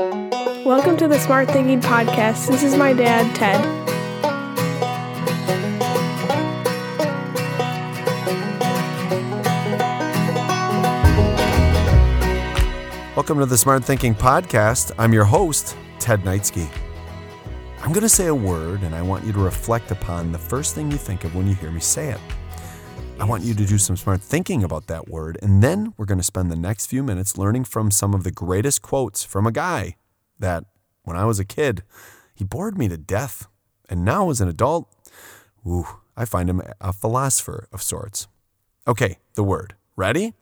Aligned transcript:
Welcome 0.00 0.96
to 0.96 1.08
the 1.08 1.18
Smart 1.18 1.50
Thinking 1.50 1.78
Podcast. 1.78 2.48
This 2.48 2.62
is 2.62 2.74
my 2.74 2.94
dad, 2.94 3.36
Ted. 3.36 3.60
Welcome 13.14 13.40
to 13.40 13.46
the 13.46 13.58
Smart 13.58 13.84
Thinking 13.84 14.14
Podcast. 14.14 14.92
I'm 14.98 15.12
your 15.12 15.24
host, 15.24 15.76
Ted 15.98 16.22
Neitzke. 16.22 16.66
I'm 17.82 17.92
going 17.92 18.00
to 18.00 18.08
say 18.08 18.28
a 18.28 18.34
word, 18.34 18.80
and 18.80 18.94
I 18.94 19.02
want 19.02 19.26
you 19.26 19.34
to 19.34 19.38
reflect 19.38 19.90
upon 19.90 20.32
the 20.32 20.38
first 20.38 20.74
thing 20.74 20.90
you 20.90 20.96
think 20.96 21.24
of 21.24 21.34
when 21.34 21.46
you 21.46 21.54
hear 21.54 21.70
me 21.70 21.80
say 21.80 22.08
it. 22.08 22.20
I 23.20 23.24
want 23.24 23.44
you 23.44 23.52
to 23.52 23.66
do 23.66 23.76
some 23.76 23.98
smart 23.98 24.22
thinking 24.22 24.64
about 24.64 24.86
that 24.86 25.06
word, 25.06 25.36
and 25.42 25.62
then 25.62 25.92
we're 25.98 26.06
going 26.06 26.16
to 26.16 26.24
spend 26.24 26.50
the 26.50 26.56
next 26.56 26.86
few 26.86 27.02
minutes 27.02 27.36
learning 27.36 27.64
from 27.64 27.90
some 27.90 28.14
of 28.14 28.24
the 28.24 28.30
greatest 28.30 28.80
quotes 28.80 29.24
from 29.24 29.46
a 29.46 29.52
guy 29.52 29.96
that, 30.38 30.64
when 31.02 31.18
I 31.18 31.26
was 31.26 31.38
a 31.38 31.44
kid, 31.44 31.82
he 32.34 32.44
bored 32.44 32.78
me 32.78 32.88
to 32.88 32.96
death. 32.96 33.46
And 33.90 34.06
now, 34.06 34.30
as 34.30 34.40
an 34.40 34.48
adult, 34.48 34.88
ooh, 35.66 35.86
I 36.16 36.24
find 36.24 36.48
him 36.48 36.62
a 36.80 36.94
philosopher 36.94 37.68
of 37.72 37.82
sorts. 37.82 38.26
Okay, 38.88 39.18
the 39.34 39.44
word. 39.44 39.74
Ready? 39.96 40.32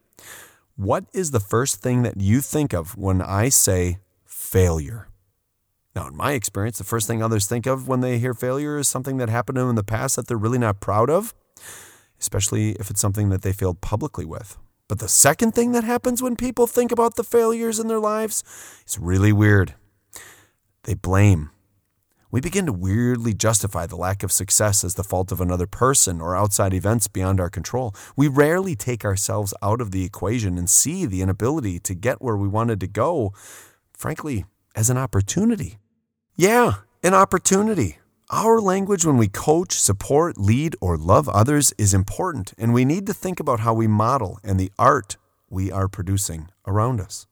What 0.77 1.07
is 1.13 1.33
the 1.33 1.41
first 1.41 1.83
thing 1.83 2.03
that 2.03 2.21
you 2.21 2.41
think 2.41 2.73
of 2.73 2.97
when 2.97 3.21
I 3.21 3.49
say 3.49 3.99
failure? 4.25 5.09
Now, 5.97 6.07
in 6.07 6.17
my 6.17 6.31
experience, 6.31 6.79
the 6.79 6.85
first 6.85 7.09
thing 7.09 7.25
others 7.25 7.49
think 7.49 7.67
of 7.67 7.89
when 7.89 8.03
they 8.03 8.21
hear 8.21 8.35
failure 8.35 8.79
is 8.79 8.87
something 8.87 9.17
that 9.17 9.29
happened 9.29 9.57
to 9.57 9.63
them 9.63 9.71
in 9.71 9.75
the 9.75 9.83
past 9.83 10.15
that 10.15 10.29
they're 10.29 10.37
really 10.37 10.59
not 10.59 10.81
proud 10.81 11.11
of, 11.11 11.35
especially 12.21 12.73
if 12.73 12.91
it's 12.91 13.01
something 13.01 13.29
that 13.31 13.43
they 13.43 13.53
failed 13.53 13.81
publicly 13.81 14.25
with. 14.25 14.57
But 14.89 15.01
the 15.01 15.09
second 15.09 15.53
thing 15.53 15.73
that 15.73 15.85
happens 15.85 16.23
when 16.23 16.37
people 16.37 16.67
think 16.67 16.91
about 16.91 17.17
the 17.17 17.25
failures 17.25 17.79
in 17.79 17.89
their 17.89 17.99
lives 17.99 18.43
is 18.87 18.99
really 18.99 19.33
weird. 19.33 19.75
They 20.85 20.95
blame 20.95 21.51
we 22.31 22.41
begin 22.41 22.67
to 22.67 22.73
weirdly 22.73 23.33
justify 23.33 23.87
the 23.87 23.97
lack 23.97 24.23
of 24.23 24.33
success 24.33 24.85
as 24.85 24.95
the 24.95 25.05
fault 25.05 25.33
of 25.33 25.41
another 25.41 25.67
person 25.67 26.21
or 26.21 26.37
outside 26.37 26.75
events 26.75 27.09
beyond 27.09 27.41
our 27.41 27.49
control. 27.49 27.95
We 28.17 28.29
rarely 28.29 28.77
take 28.77 29.05
ourselves 29.05 29.55
out 29.63 29.81
of 29.81 29.93
the 29.93 30.05
equation 30.05 30.59
and 30.59 30.69
see 30.69 31.07
the 31.07 31.23
inability 31.23 31.79
to 31.81 31.95
get 31.95 32.21
where 32.21 32.37
we 32.37 32.49
wanted 32.49 32.81
to 32.81 32.87
go, 32.87 33.33
frankly, 33.95 34.45
as 34.75 34.91
an 34.91 34.99
opportunity. 34.99 35.79
Yeah, 36.37 36.75
an 37.03 37.15
opportunity. 37.15 37.99
Our 38.31 38.61
language 38.61 39.07
when 39.07 39.17
we 39.17 39.29
coach, 39.29 39.73
support, 39.73 40.37
lead, 40.37 40.77
or 40.83 40.99
love 40.99 41.31
others 41.31 41.73
is 41.79 41.95
important, 41.95 42.53
and 42.59 42.75
we 42.75 42.85
need 42.85 43.07
to 43.07 43.15
think 43.15 43.41
about 43.41 43.61
how 43.61 43.73
we 43.73 43.87
model 43.87 44.39
and 44.45 44.61
the 44.61 44.71
art 44.79 45.17
we 45.49 45.73
are 45.73 45.89
producing 45.89 46.51
around 46.67 47.01
us. 47.01 47.27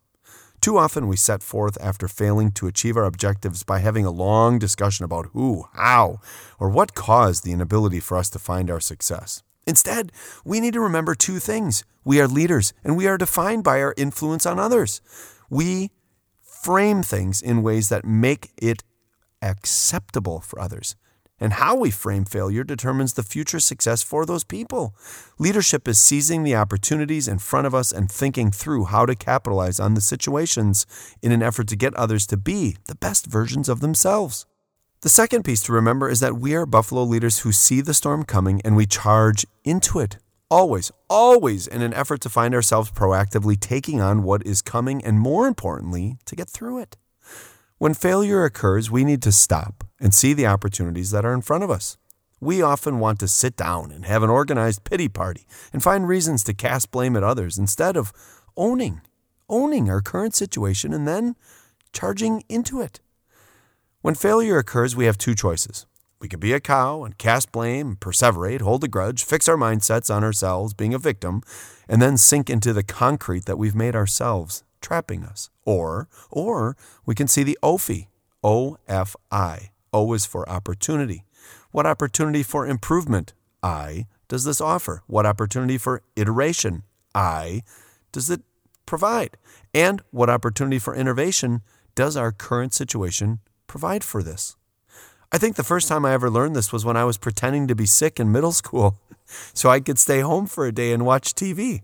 Too 0.63 0.79
often 0.79 1.07
we 1.07 1.17
set 1.17 1.43
forth 1.43 1.77
after 1.83 2.09
failing 2.09 2.51
to 2.53 2.67
achieve 2.67 2.97
our 2.97 3.05
objectives 3.05 3.63
by 3.63 3.81
having 3.81 4.07
a 4.07 4.11
long 4.11 4.59
discussion 4.59 5.05
about 5.05 5.27
who, 5.35 5.67
how, 5.75 6.19
or 6.59 6.71
what 6.71 6.95
caused 6.95 7.45
the 7.45 7.53
inability 7.53 8.01
for 8.01 8.17
us 8.17 8.31
to 8.31 8.39
find 8.39 8.71
our 8.71 8.81
success. 8.81 9.43
Instead, 9.67 10.13
we 10.47 10.61
need 10.61 10.73
to 10.73 10.81
remember 10.81 11.15
two 11.15 11.39
things. 11.39 11.85
We 12.07 12.23
are 12.23 12.27
leaders 12.27 12.73
and 12.83 12.97
we 12.97 13.07
are 13.07 13.19
defined 13.19 13.65
by 13.65 13.83
our 13.83 13.93
influence 13.99 14.47
on 14.47 14.59
others. 14.59 15.03
We 15.51 15.91
frame 16.41 17.03
things 17.03 17.43
in 17.43 17.63
ways 17.63 17.91
that 17.91 18.07
make 18.07 18.51
it 18.57 18.83
acceptable 19.51 20.41
for 20.41 20.61
others. 20.61 20.97
And 21.39 21.55
how 21.55 21.77
we 21.77 21.91
frame 21.91 22.25
failure 22.25 22.65
determines 22.65 23.13
the 23.13 23.23
future 23.23 23.61
success 23.61 24.03
for 24.03 24.25
those 24.25 24.45
people. 24.45 24.95
Leadership 25.39 25.87
is 25.87 25.99
seizing 25.99 26.43
the 26.43 26.57
opportunities 26.57 27.29
in 27.29 27.39
front 27.39 27.67
of 27.67 27.75
us 27.75 27.93
and 27.93 28.11
thinking 28.11 28.51
through 28.51 28.87
how 28.87 29.05
to 29.05 29.15
capitalize 29.15 29.79
on 29.79 29.95
the 29.95 30.01
situations 30.01 30.87
in 31.21 31.33
an 31.33 31.43
effort 31.43 31.69
to 31.69 31.77
get 31.77 31.95
others 31.95 32.27
to 32.29 32.39
be 32.39 32.77
the 32.87 32.95
best 32.95 33.27
versions 33.27 33.69
of 33.69 33.81
themselves. 33.81 34.47
The 35.03 35.11
second 35.11 35.45
piece 35.45 35.61
to 35.65 35.73
remember 35.73 36.09
is 36.09 36.21
that 36.21 36.39
we 36.39 36.55
are 36.55 36.65
Buffalo 36.65 37.03
leaders 37.03 37.41
who 37.41 37.53
see 37.53 37.83
the 37.83 37.95
storm 37.95 38.25
coming 38.25 38.63
and 38.65 38.75
we 38.75 38.87
charge 38.87 39.45
into 39.63 40.01
it. 40.01 40.17
Always, 40.51 40.91
always 41.11 41.67
in 41.67 41.83
an 41.83 41.93
effort 41.93 42.23
to 42.23 42.31
find 42.31 42.55
ourselves 42.55 42.91
proactively 42.91 43.61
taking 43.61 44.01
on 44.01 44.23
what 44.23 44.47
is 44.47 44.63
coming 44.63 45.05
and, 45.05 45.21
more 45.21 45.47
importantly, 45.47 46.17
to 46.25 46.35
get 46.35 46.49
through 46.49 46.81
it. 46.81 46.97
When 47.79 47.93
failure 47.93 48.43
occurs, 48.43 48.91
we 48.91 49.05
need 49.05 49.21
to 49.21 49.33
stop 49.33 49.85
and 50.01 50.15
see 50.15 50.33
the 50.33 50.47
opportunities 50.47 51.11
that 51.11 51.27
are 51.27 51.35
in 51.35 51.43
front 51.43 51.63
of 51.63 51.71
us. 51.71 51.99
We 52.41 52.63
often 52.63 52.99
want 53.01 53.21
to 53.21 53.29
sit 53.29 53.55
down 53.55 53.93
and 53.93 54.07
have 54.07 54.23
an 54.23 54.31
organized 54.31 54.85
pity 54.85 55.09
party 55.09 55.47
and 55.75 55.83
find 55.83 56.09
reasons 56.09 56.43
to 56.45 56.55
cast 56.55 56.91
blame 56.91 57.17
at 57.17 57.23
others 57.23 57.59
instead 57.59 57.99
of 57.99 58.15
owning, 58.57 59.03
owning 59.51 59.91
our 59.91 60.01
current 60.01 60.35
situation 60.35 60.95
and 60.95 61.07
then 61.07 61.37
charging 61.93 62.45
into 62.49 62.81
it. 62.81 63.01
When 64.01 64.15
failure 64.15 64.57
occurs, 64.57 64.97
we 64.97 65.05
have 65.05 65.19
two 65.19 65.35
choices. 65.35 65.85
We 66.19 66.29
can 66.29 66.41
be 66.41 66.55
a 66.55 66.61
cow 66.61 67.05
and 67.05 67.19
cast 67.19 67.53
blame, 67.53 67.97
perseverate, 67.97 68.63
hold 68.63 68.85
a 68.85 68.89
grudge, 68.89 69.23
fix 69.23 69.49
our 69.49 69.57
mindsets 69.59 70.15
on 70.15 70.25
ourselves 70.25 70.73
being 70.73 70.95
a 70.95 70.99
victim, 70.99 71.43
and 71.87 72.01
then 72.01 72.17
sink 72.17 72.49
into 72.49 72.73
the 72.73 72.83
concrete 72.83 73.45
that 73.45 73.59
we've 73.59 73.75
made 73.75 73.95
ourselves 73.95 74.65
trapping 74.87 75.25
us. 75.25 75.51
Or, 75.65 76.09
or 76.31 76.77
we 77.05 77.17
can 77.17 77.27
see 77.27 77.43
the 77.43 77.59
OFI, 77.61 78.07
O 78.45 78.79
F 78.87 79.17
I. 79.33 79.71
O 79.93 80.13
is 80.13 80.27
for 80.27 80.49
opportunity. 80.49 81.25
What 81.73 81.87
opportunity 81.87 82.45
for 82.45 82.67
improvement, 82.67 83.33
I, 83.63 84.07
does 84.29 84.45
this 84.45 84.61
offer? 84.61 85.03
What 85.09 85.27
opportunity 85.27 85.77
for 85.77 86.03
iteration, 86.15 86.85
I, 87.15 87.63
does 88.13 88.31
it 88.31 88.43
provide? 88.87 89.37
And 89.75 90.03
what 90.13 90.31
opportunity 90.31 90.79
for 90.79 90.95
innovation 90.95 91.63
does 91.97 92.17
our 92.17 92.31
current 92.31 92.73
situation 92.73 93.41
provide 93.67 94.05
for 94.05 94.23
this? 94.23 94.57
I 95.33 95.39
think 95.39 95.57
the 95.57 95.65
first 95.65 95.89
time 95.89 96.05
I 96.05 96.13
ever 96.13 96.31
learned 96.31 96.55
this 96.55 96.73
was 96.73 96.85
when 96.85 96.97
I 96.97 97.03
was 97.05 97.19
pretending 97.19 97.67
to 97.67 97.75
be 97.75 97.87
sick 97.87 98.21
in 98.21 98.31
middle 98.31 98.53
school 98.53 99.01
so 99.53 99.69
I 99.69 99.81
could 99.81 99.99
stay 99.99 100.21
home 100.21 100.47
for 100.47 100.65
a 100.65 100.73
day 100.73 100.93
and 100.93 101.05
watch 101.05 101.35
TV. 101.35 101.83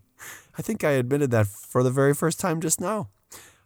I 0.59 0.63
think 0.63 0.85
I 0.85 0.93
admitted 0.93 1.31
that 1.31 1.47
for 1.47 1.83
the 1.83 1.91
very 1.91 2.15
first 2.15 2.39
time 2.41 2.61
just 2.61 2.81
now. 2.81 3.09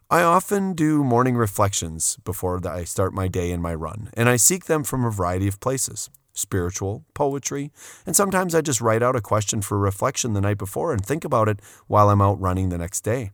I 0.09 0.23
often 0.23 0.75
do 0.75 1.03
morning 1.03 1.37
reflections 1.37 2.17
before 2.25 2.61
I 2.67 2.85
start 2.85 3.13
my 3.13 3.27
day 3.27 3.51
and 3.51 3.61
my 3.61 3.75
run, 3.75 4.11
and 4.15 4.29
I 4.29 4.37
seek 4.37 4.67
them 4.67 4.85
from 4.85 5.05
a 5.05 5.11
variety 5.11 5.49
of 5.49 5.61
places 5.61 6.11
spiritual, 6.33 7.03
poetry, 7.15 7.73
and 8.05 8.15
sometimes 8.15 8.55
I 8.55 8.61
just 8.61 8.83
write 8.83 9.03
out 9.03 9.17
a 9.17 9.23
question 9.23 9.63
for 9.63 9.79
reflection 9.79 10.35
the 10.35 10.41
night 10.43 10.59
before 10.59 10.93
and 10.93 11.05
think 11.05 11.25
about 11.25 11.49
it 11.49 11.61
while 11.87 12.11
I'm 12.11 12.21
out 12.21 12.39
running 12.39 12.69
the 12.69 12.79
next 12.79 13.01
day. 13.01 13.31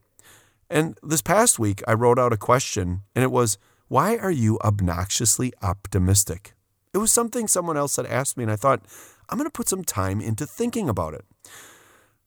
And 0.71 0.97
this 1.03 1.21
past 1.21 1.59
week, 1.59 1.83
I 1.87 1.95
wrote 1.95 2.19
out 2.19 2.33
a 2.33 2.39
question, 2.39 3.03
and 3.15 3.23
it 3.23 3.31
was, 3.31 3.59
Why 3.89 4.17
are 4.17 4.31
you 4.31 4.59
obnoxiously 4.65 5.53
optimistic? 5.63 6.55
It 6.95 6.99
was 6.99 7.13
something 7.13 7.49
someone 7.49 7.77
else 7.77 7.97
had 7.97 8.07
asked 8.07 8.37
me, 8.37 8.45
and 8.45 8.53
I 8.53 8.57
thought, 8.57 8.85
I'm 9.29 9.37
going 9.37 9.49
to 9.49 9.53
put 9.53 9.69
some 9.69 9.85
time 9.85 10.21
into 10.21 10.47
thinking 10.47 10.89
about 10.89 11.15
it. 11.15 11.25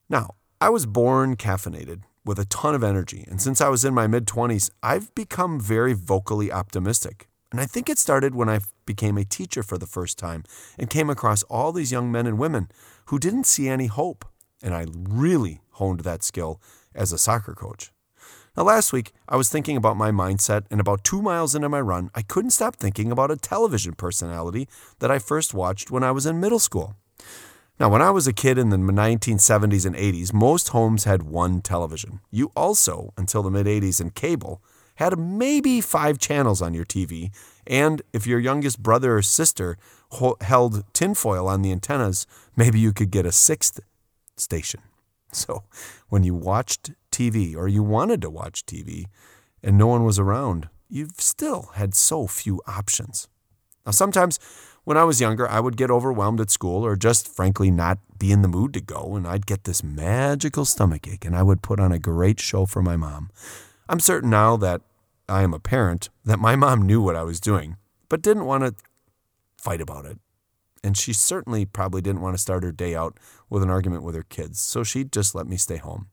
Now, 0.08 0.34
I 0.66 0.68
was 0.68 0.84
born 0.84 1.36
caffeinated 1.36 2.02
with 2.24 2.40
a 2.40 2.44
ton 2.44 2.74
of 2.74 2.82
energy, 2.82 3.24
and 3.28 3.40
since 3.40 3.60
I 3.60 3.68
was 3.68 3.84
in 3.84 3.94
my 3.94 4.08
mid 4.08 4.26
20s, 4.26 4.68
I've 4.82 5.14
become 5.14 5.60
very 5.60 5.92
vocally 5.92 6.50
optimistic. 6.50 7.28
And 7.52 7.60
I 7.60 7.66
think 7.66 7.88
it 7.88 8.00
started 8.00 8.34
when 8.34 8.48
I 8.48 8.58
became 8.84 9.16
a 9.16 9.24
teacher 9.24 9.62
for 9.62 9.78
the 9.78 9.86
first 9.86 10.18
time 10.18 10.42
and 10.76 10.90
came 10.90 11.08
across 11.08 11.44
all 11.44 11.70
these 11.70 11.92
young 11.92 12.10
men 12.10 12.26
and 12.26 12.36
women 12.36 12.68
who 13.04 13.20
didn't 13.20 13.44
see 13.44 13.68
any 13.68 13.86
hope. 13.86 14.24
And 14.60 14.74
I 14.74 14.86
really 14.92 15.60
honed 15.74 16.00
that 16.00 16.24
skill 16.24 16.60
as 16.96 17.12
a 17.12 17.18
soccer 17.18 17.54
coach. 17.54 17.92
Now, 18.56 18.64
last 18.64 18.92
week, 18.92 19.12
I 19.28 19.36
was 19.36 19.48
thinking 19.48 19.76
about 19.76 19.96
my 19.96 20.10
mindset, 20.10 20.64
and 20.68 20.80
about 20.80 21.04
two 21.04 21.22
miles 21.22 21.54
into 21.54 21.68
my 21.68 21.80
run, 21.80 22.10
I 22.12 22.22
couldn't 22.22 22.50
stop 22.50 22.74
thinking 22.74 23.12
about 23.12 23.30
a 23.30 23.36
television 23.36 23.94
personality 23.94 24.66
that 24.98 25.12
I 25.12 25.20
first 25.20 25.54
watched 25.54 25.92
when 25.92 26.02
I 26.02 26.10
was 26.10 26.26
in 26.26 26.40
middle 26.40 26.58
school. 26.58 26.96
Now, 27.78 27.90
when 27.90 28.00
I 28.00 28.10
was 28.10 28.26
a 28.26 28.32
kid 28.32 28.56
in 28.56 28.70
the 28.70 28.78
1970s 28.78 29.84
and 29.84 29.94
80s, 29.94 30.32
most 30.32 30.68
homes 30.68 31.04
had 31.04 31.24
one 31.24 31.60
television. 31.60 32.20
You 32.30 32.50
also, 32.56 33.12
until 33.18 33.42
the 33.42 33.50
mid 33.50 33.66
80s 33.66 34.00
and 34.00 34.14
cable, 34.14 34.62
had 34.94 35.18
maybe 35.18 35.82
five 35.82 36.18
channels 36.18 36.62
on 36.62 36.72
your 36.72 36.86
TV. 36.86 37.30
And 37.66 38.00
if 38.14 38.26
your 38.26 38.38
youngest 38.38 38.82
brother 38.82 39.18
or 39.18 39.22
sister 39.22 39.76
held 40.40 40.84
tinfoil 40.94 41.48
on 41.48 41.60
the 41.60 41.70
antennas, 41.70 42.26
maybe 42.56 42.78
you 42.78 42.94
could 42.94 43.10
get 43.10 43.26
a 43.26 43.32
sixth 43.32 43.80
station. 44.36 44.80
So 45.32 45.64
when 46.08 46.22
you 46.22 46.34
watched 46.34 46.92
TV 47.10 47.54
or 47.54 47.68
you 47.68 47.82
wanted 47.82 48.22
to 48.22 48.30
watch 48.30 48.64
TV 48.64 49.06
and 49.62 49.76
no 49.76 49.86
one 49.86 50.04
was 50.04 50.18
around, 50.18 50.70
you 50.88 51.08
still 51.18 51.70
had 51.74 51.94
so 51.94 52.26
few 52.26 52.62
options. 52.66 53.28
Now, 53.84 53.92
sometimes 53.92 54.38
when 54.86 54.96
I 54.96 55.02
was 55.02 55.20
younger, 55.20 55.48
I 55.48 55.58
would 55.58 55.76
get 55.76 55.90
overwhelmed 55.90 56.40
at 56.40 56.48
school 56.48 56.86
or 56.86 56.94
just 56.94 57.26
frankly 57.26 57.72
not 57.72 57.98
be 58.20 58.30
in 58.30 58.42
the 58.42 58.48
mood 58.48 58.72
to 58.74 58.80
go, 58.80 59.16
and 59.16 59.26
I'd 59.26 59.44
get 59.44 59.64
this 59.64 59.82
magical 59.82 60.64
stomach 60.64 61.08
ache, 61.08 61.24
and 61.24 61.34
I 61.34 61.42
would 61.42 61.60
put 61.60 61.80
on 61.80 61.90
a 61.90 61.98
great 61.98 62.38
show 62.38 62.66
for 62.66 62.82
my 62.82 62.96
mom. 62.96 63.30
I'm 63.88 63.98
certain 63.98 64.30
now 64.30 64.56
that 64.58 64.82
I 65.28 65.42
am 65.42 65.52
a 65.52 65.58
parent 65.58 66.08
that 66.24 66.38
my 66.38 66.54
mom 66.54 66.82
knew 66.82 67.02
what 67.02 67.16
I 67.16 67.24
was 67.24 67.40
doing, 67.40 67.78
but 68.08 68.22
didn't 68.22 68.44
want 68.44 68.62
to 68.62 68.76
fight 69.56 69.80
about 69.80 70.04
it. 70.04 70.20
And 70.84 70.96
she 70.96 71.12
certainly 71.12 71.64
probably 71.64 72.00
didn't 72.00 72.20
want 72.20 72.36
to 72.36 72.40
start 72.40 72.62
her 72.62 72.70
day 72.70 72.94
out 72.94 73.18
with 73.50 73.64
an 73.64 73.70
argument 73.70 74.04
with 74.04 74.14
her 74.14 74.22
kids, 74.22 74.60
so 74.60 74.84
she'd 74.84 75.10
just 75.10 75.34
let 75.34 75.48
me 75.48 75.56
stay 75.56 75.78
home. 75.78 76.06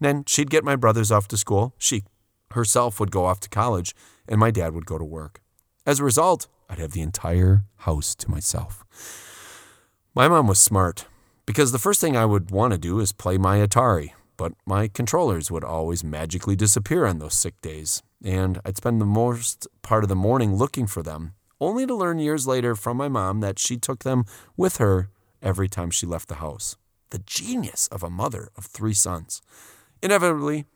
Then 0.00 0.24
she'd 0.26 0.48
get 0.48 0.64
my 0.64 0.74
brothers 0.74 1.12
off 1.12 1.28
to 1.28 1.36
school. 1.36 1.74
She 1.76 2.04
herself 2.52 2.98
would 2.98 3.10
go 3.10 3.26
off 3.26 3.40
to 3.40 3.50
college, 3.50 3.94
and 4.26 4.40
my 4.40 4.50
dad 4.50 4.72
would 4.72 4.86
go 4.86 4.96
to 4.96 5.04
work. 5.04 5.42
As 5.84 6.00
a 6.00 6.04
result, 6.04 6.48
I'd 6.68 6.78
have 6.78 6.92
the 6.92 7.02
entire 7.02 7.64
house 7.78 8.14
to 8.16 8.30
myself. 8.30 8.84
My 10.14 10.28
mom 10.28 10.46
was 10.46 10.58
smart 10.58 11.06
because 11.46 11.72
the 11.72 11.78
first 11.78 12.00
thing 12.00 12.16
I 12.16 12.24
would 12.24 12.50
want 12.50 12.72
to 12.72 12.78
do 12.78 13.00
is 13.00 13.12
play 13.12 13.38
my 13.38 13.58
Atari, 13.58 14.10
but 14.36 14.52
my 14.66 14.88
controllers 14.88 15.50
would 15.50 15.64
always 15.64 16.02
magically 16.02 16.56
disappear 16.56 17.06
on 17.06 17.18
those 17.18 17.34
sick 17.34 17.60
days, 17.60 18.02
and 18.24 18.60
I'd 18.64 18.76
spend 18.76 19.00
the 19.00 19.06
most 19.06 19.66
part 19.82 20.02
of 20.02 20.08
the 20.08 20.16
morning 20.16 20.56
looking 20.56 20.86
for 20.86 21.02
them, 21.02 21.34
only 21.60 21.86
to 21.86 21.94
learn 21.94 22.18
years 22.18 22.46
later 22.46 22.74
from 22.74 22.96
my 22.96 23.08
mom 23.08 23.40
that 23.40 23.58
she 23.58 23.76
took 23.76 24.04
them 24.04 24.24
with 24.56 24.78
her 24.78 25.10
every 25.42 25.68
time 25.68 25.90
she 25.90 26.06
left 26.06 26.28
the 26.28 26.36
house. 26.36 26.76
The 27.10 27.20
genius 27.20 27.86
of 27.88 28.02
a 28.02 28.10
mother 28.10 28.48
of 28.56 28.66
three 28.66 28.92
sons. 28.92 29.40
Inevitably, 30.02 30.66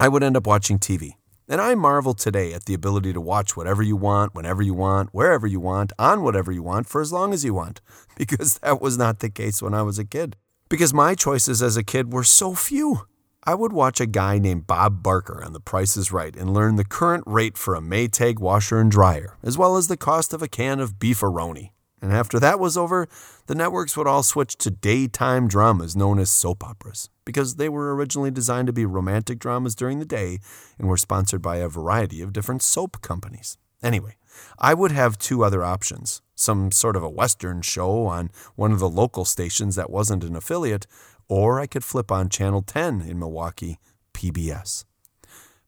I 0.00 0.08
would 0.08 0.22
end 0.22 0.36
up 0.36 0.46
watching 0.46 0.78
TV. 0.78 1.16
And 1.50 1.60
I 1.60 1.74
marvel 1.74 2.14
today 2.14 2.52
at 2.52 2.66
the 2.66 2.74
ability 2.74 3.12
to 3.12 3.20
watch 3.20 3.56
whatever 3.56 3.82
you 3.82 3.96
want, 3.96 4.36
whenever 4.36 4.62
you 4.62 4.72
want, 4.72 5.08
wherever 5.10 5.48
you 5.48 5.58
want, 5.58 5.92
on 5.98 6.22
whatever 6.22 6.52
you 6.52 6.62
want, 6.62 6.86
for 6.86 7.00
as 7.00 7.12
long 7.12 7.32
as 7.32 7.44
you 7.44 7.52
want, 7.52 7.80
because 8.16 8.58
that 8.58 8.80
was 8.80 8.96
not 8.96 9.18
the 9.18 9.28
case 9.28 9.60
when 9.60 9.74
I 9.74 9.82
was 9.82 9.98
a 9.98 10.04
kid. 10.04 10.36
Because 10.68 10.94
my 10.94 11.16
choices 11.16 11.60
as 11.60 11.76
a 11.76 11.82
kid 11.82 12.12
were 12.12 12.22
so 12.22 12.54
few. 12.54 13.00
I 13.42 13.56
would 13.56 13.72
watch 13.72 14.00
a 14.00 14.06
guy 14.06 14.38
named 14.38 14.68
Bob 14.68 15.02
Barker 15.02 15.42
on 15.42 15.52
The 15.52 15.58
Price 15.58 15.96
is 15.96 16.12
Right 16.12 16.36
and 16.36 16.54
learn 16.54 16.76
the 16.76 16.84
current 16.84 17.24
rate 17.26 17.58
for 17.58 17.74
a 17.74 17.80
Maytag 17.80 18.38
washer 18.38 18.78
and 18.78 18.88
dryer, 18.88 19.36
as 19.42 19.58
well 19.58 19.76
as 19.76 19.88
the 19.88 19.96
cost 19.96 20.32
of 20.32 20.42
a 20.42 20.48
can 20.48 20.78
of 20.78 21.00
beefaroni. 21.00 21.70
And 22.02 22.12
after 22.12 22.38
that 22.40 22.58
was 22.58 22.76
over, 22.76 23.08
the 23.46 23.54
networks 23.54 23.96
would 23.96 24.06
all 24.06 24.22
switch 24.22 24.56
to 24.58 24.70
daytime 24.70 25.48
dramas 25.48 25.94
known 25.94 26.18
as 26.18 26.30
soap 26.30 26.64
operas, 26.64 27.10
because 27.24 27.56
they 27.56 27.68
were 27.68 27.94
originally 27.94 28.30
designed 28.30 28.68
to 28.68 28.72
be 28.72 28.86
romantic 28.86 29.38
dramas 29.38 29.74
during 29.74 29.98
the 29.98 30.06
day 30.06 30.38
and 30.78 30.88
were 30.88 30.96
sponsored 30.96 31.42
by 31.42 31.56
a 31.56 31.68
variety 31.68 32.22
of 32.22 32.32
different 32.32 32.62
soap 32.62 33.02
companies. 33.02 33.58
Anyway, 33.82 34.16
I 34.58 34.74
would 34.74 34.92
have 34.92 35.18
two 35.18 35.44
other 35.44 35.62
options 35.64 36.22
some 36.40 36.72
sort 36.72 36.96
of 36.96 37.02
a 37.02 37.08
Western 37.08 37.60
show 37.60 38.06
on 38.06 38.30
one 38.56 38.72
of 38.72 38.78
the 38.78 38.88
local 38.88 39.26
stations 39.26 39.76
that 39.76 39.90
wasn't 39.90 40.24
an 40.24 40.34
affiliate, 40.34 40.86
or 41.28 41.60
I 41.60 41.66
could 41.66 41.84
flip 41.84 42.10
on 42.10 42.30
Channel 42.30 42.62
10 42.62 43.02
in 43.02 43.18
Milwaukee, 43.18 43.78
PBS. 44.14 44.84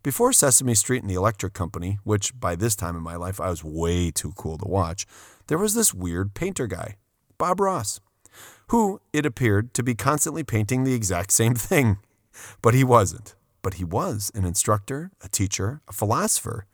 Before 0.03 0.33
Sesame 0.33 0.75
Street 0.75 1.03
and 1.03 1.09
the 1.09 1.15
Electric 1.15 1.53
Company, 1.53 2.01
which 2.03 2.39
by 2.39 2.57
this 2.57 2.75
time 2.75 2.97
in 2.97 3.05
my 3.05 3.15
life 3.15 3.41
I 3.41 3.51
was 3.51 3.63
way 3.63 4.11
too 4.11 4.33
cool 4.37 4.59
to 4.59 4.67
watch, 4.67 5.07
there 5.47 5.59
was 5.59 5.75
this 5.75 5.95
weird 5.95 6.35
painter 6.35 6.67
guy, 6.67 6.97
Bob 7.39 7.61
Ross, 7.61 8.01
who, 8.69 9.01
it 9.13 9.25
appeared, 9.25 9.73
to 9.75 9.83
be 9.85 9.95
constantly 9.95 10.43
painting 10.43 10.83
the 10.83 10.95
exact 10.95 11.31
same 11.31 11.55
thing. 11.55 11.99
But 12.63 12.75
he 12.75 12.83
wasn't. 12.83 13.37
But 13.63 13.75
he 13.75 13.85
was 13.85 14.33
an 14.35 14.45
instructor, 14.45 15.13
a 15.23 15.29
teacher, 15.29 15.83
a 15.87 15.93
philosopher, 15.93 16.67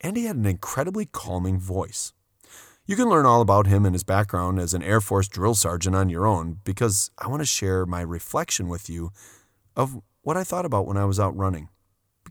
and 0.00 0.16
he 0.16 0.24
had 0.24 0.36
an 0.36 0.46
incredibly 0.46 1.04
calming 1.04 1.60
voice. 1.60 2.14
You 2.86 2.96
can 2.96 3.10
learn 3.10 3.26
all 3.26 3.42
about 3.42 3.66
him 3.66 3.84
and 3.84 3.94
his 3.94 4.02
background 4.02 4.58
as 4.58 4.72
an 4.72 4.82
Air 4.82 5.02
Force 5.02 5.28
drill 5.28 5.54
sergeant 5.54 5.94
on 5.94 6.08
your 6.08 6.26
own 6.26 6.60
because 6.64 7.10
I 7.18 7.28
want 7.28 7.42
to 7.42 7.46
share 7.46 7.84
my 7.84 8.00
reflection 8.00 8.68
with 8.68 8.88
you 8.88 9.10
of 9.76 10.00
what 10.22 10.38
I 10.38 10.44
thought 10.44 10.64
about 10.64 10.86
when 10.86 10.96
I 10.96 11.04
was 11.04 11.20
out 11.20 11.36
running. 11.36 11.68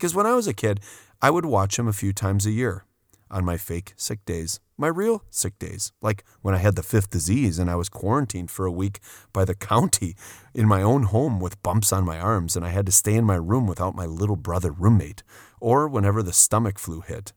Because 0.02 0.16
when 0.16 0.26
I 0.26 0.34
was 0.34 0.48
a 0.48 0.52
kid, 0.52 0.80
I 1.22 1.30
would 1.30 1.44
watch 1.44 1.78
him 1.78 1.86
a 1.86 1.92
few 1.92 2.12
times 2.12 2.44
a 2.44 2.50
year 2.50 2.84
on 3.30 3.44
my 3.44 3.56
fake 3.56 3.94
sick 3.96 4.24
days, 4.24 4.58
my 4.76 4.88
real 4.88 5.22
sick 5.30 5.56
days, 5.60 5.92
like 6.02 6.24
when 6.40 6.56
I 6.56 6.58
had 6.58 6.74
the 6.74 6.82
fifth 6.82 7.10
disease 7.10 7.56
and 7.56 7.70
I 7.70 7.76
was 7.76 7.88
quarantined 7.88 8.50
for 8.50 8.66
a 8.66 8.72
week 8.72 8.98
by 9.32 9.44
the 9.44 9.54
county 9.70 10.16
in 10.54 10.66
my 10.66 10.82
own 10.82 11.04
home 11.04 11.38
with 11.38 11.62
bumps 11.62 11.92
on 11.92 12.04
my 12.04 12.18
arms 12.18 12.56
and 12.56 12.66
I 12.66 12.70
had 12.70 12.84
to 12.86 12.90
stay 12.90 13.14
in 13.14 13.24
my 13.24 13.36
room 13.36 13.68
without 13.68 13.94
my 13.94 14.04
little 14.04 14.34
brother 14.34 14.72
roommate, 14.72 15.22
or 15.60 15.86
whenever 15.86 16.20
the 16.20 16.32
stomach 16.32 16.80
flu 16.80 17.02
hit. 17.02 17.32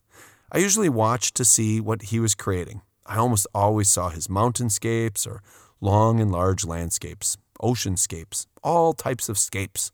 I 0.51 0.57
usually 0.57 0.89
watched 0.89 1.35
to 1.35 1.45
see 1.45 1.79
what 1.79 2.01
he 2.01 2.19
was 2.19 2.33
creating. 2.33 2.81
I 3.05 3.17
almost 3.17 3.45
always 3.53 3.89
saw 3.89 4.09
his 4.09 4.27
mountainscapes 4.27 5.27
or 5.27 5.43
long 5.81 6.19
and 6.19 6.31
large 6.31 6.65
landscapes, 6.65 7.37
oceanscapes, 7.61 8.47
all 8.63 8.93
types 8.93 9.29
of 9.29 9.37
scapes. 9.37 9.91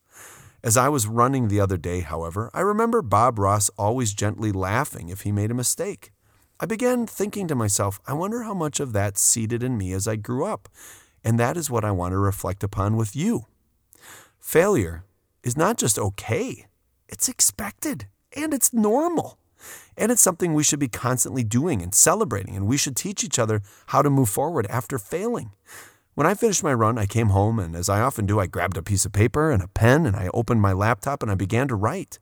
As 0.64 0.78
I 0.78 0.90
was 0.90 1.08
running 1.08 1.48
the 1.48 1.60
other 1.60 1.78
day, 1.78 2.02
however, 2.02 2.52
I 2.54 2.60
remember 2.62 3.02
Bob 3.02 3.40
Ross 3.40 3.70
always 3.80 4.14
gently 4.14 4.52
laughing 4.52 5.10
if 5.10 5.22
he 5.22 5.32
made 5.32 5.50
a 5.50 5.56
mistake. 5.56 6.12
I 6.60 6.68
began 6.68 7.08
thinking 7.08 7.48
to 7.48 7.56
myself, 7.56 8.00
I 8.06 8.14
wonder 8.14 8.44
how 8.44 8.54
much 8.54 8.80
of 8.80 8.94
that 8.94 9.18
seeded 9.18 9.64
in 9.64 9.76
me 9.76 9.92
as 9.92 10.08
I 10.08 10.18
grew 10.18 10.46
up, 10.46 10.70
and 11.24 11.40
that 11.40 11.58
is 11.58 11.72
what 11.72 11.84
I 11.84 11.90
want 11.90 12.12
to 12.12 12.20
reflect 12.20 12.64
upon 12.64 12.96
with 12.96 13.16
you. 13.16 13.48
Failure 14.40 15.04
is 15.44 15.58
not 15.58 15.78
just 15.78 15.98
okay, 15.98 16.68
it's 17.10 17.28
expected 17.28 18.06
and 18.36 18.54
it's 18.54 18.72
normal. 18.72 19.40
And 19.98 20.12
it's 20.12 20.22
something 20.22 20.54
we 20.54 20.64
should 20.64 20.80
be 20.80 20.88
constantly 20.88 21.44
doing 21.44 21.82
and 21.82 21.94
celebrating, 21.94 22.56
and 22.56 22.68
we 22.68 22.78
should 22.78 22.96
teach 22.96 23.24
each 23.24 23.38
other 23.40 23.62
how 23.88 24.02
to 24.02 24.10
move 24.10 24.30
forward 24.30 24.66
after 24.68 24.98
failing. 24.98 25.52
When 26.14 26.28
I 26.28 26.34
finished 26.34 26.62
my 26.62 26.74
run, 26.74 26.98
I 26.98 27.06
came 27.06 27.30
home, 27.30 27.58
and 27.58 27.74
as 27.74 27.88
I 27.88 28.02
often 28.02 28.26
do, 28.26 28.38
I 28.38 28.46
grabbed 28.46 28.76
a 28.76 28.84
piece 28.84 29.06
of 29.06 29.14
paper 29.14 29.50
and 29.50 29.64
a 29.64 29.70
pen, 29.70 30.06
and 30.06 30.14
I 30.14 30.30
opened 30.34 30.62
my 30.62 30.74
laptop 30.74 31.24
and 31.24 31.32
I 31.32 31.36
began 31.36 31.70
to 31.70 31.76
write. 31.76 32.20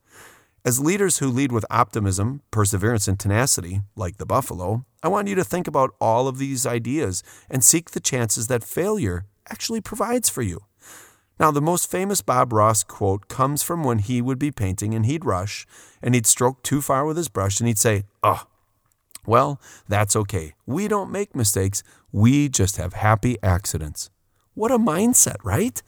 As 0.64 0.78
leaders 0.78 1.18
who 1.18 1.26
lead 1.26 1.50
with 1.50 1.64
optimism, 1.70 2.42
perseverance, 2.52 3.08
and 3.08 3.18
tenacity, 3.18 3.80
like 3.96 4.18
the 4.18 4.26
buffalo, 4.26 4.84
I 5.02 5.08
want 5.08 5.26
you 5.26 5.34
to 5.34 5.42
think 5.42 5.66
about 5.66 5.94
all 6.00 6.28
of 6.28 6.38
these 6.38 6.66
ideas 6.66 7.24
and 7.50 7.64
seek 7.64 7.90
the 7.90 7.98
chances 7.98 8.46
that 8.46 8.62
failure 8.62 9.24
actually 9.48 9.80
provides 9.80 10.28
for 10.28 10.42
you. 10.42 10.60
Now, 11.40 11.50
the 11.50 11.62
most 11.62 11.90
famous 11.90 12.20
Bob 12.20 12.52
Ross 12.52 12.84
quote 12.84 13.26
comes 13.26 13.64
from 13.64 13.82
when 13.82 13.98
he 13.98 14.22
would 14.22 14.38
be 14.38 14.52
painting 14.52 14.94
and 14.94 15.04
he'd 15.04 15.24
rush 15.24 15.66
and 16.00 16.14
he'd 16.14 16.26
stroke 16.26 16.62
too 16.62 16.80
far 16.80 17.06
with 17.06 17.16
his 17.16 17.28
brush 17.28 17.58
and 17.58 17.66
he'd 17.66 17.78
say, 17.78 18.04
Oh, 18.22 18.44
well, 19.26 19.60
that's 19.88 20.16
okay. 20.16 20.54
We 20.66 20.88
don't 20.88 21.10
make 21.10 21.34
mistakes. 21.34 21.82
We 22.12 22.48
just 22.48 22.76
have 22.76 22.94
happy 22.94 23.36
accidents. 23.42 24.10
What 24.54 24.72
a 24.72 24.78
mindset, 24.78 25.36
right? 25.44 25.82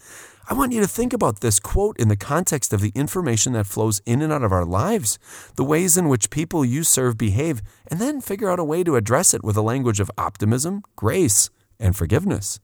I 0.49 0.55
want 0.55 0.73
you 0.73 0.81
to 0.81 0.88
think 0.88 1.12
about 1.12 1.40
this 1.40 1.61
quote 1.61 1.99
in 1.99 2.08
the 2.08 2.17
context 2.17 2.73
of 2.73 2.81
the 2.81 2.93
information 2.94 3.52
that 3.52 3.67
flows 3.67 4.02
in 4.05 4.23
and 4.23 4.32
out 4.32 4.43
of 4.43 4.52
our 4.52 4.64
lives, 4.64 5.19
the 5.56 5.64
ways 5.64 5.96
in 5.96 6.08
which 6.08 6.31
people 6.31 6.64
you 6.64 6.82
serve 6.82 7.17
behave, 7.17 7.62
and 7.88 8.00
then 8.00 8.20
figure 8.20 8.50
out 8.50 8.58
a 8.58 8.64
way 8.64 8.82
to 8.82 8.96
address 8.96 9.35
it 9.35 9.44
with 9.44 9.56
a 9.56 9.62
language 9.62 10.00
of 10.00 10.11
optimism, 10.19 10.82
grace, 10.96 11.49
and 11.78 11.96
forgiveness. 11.96 12.61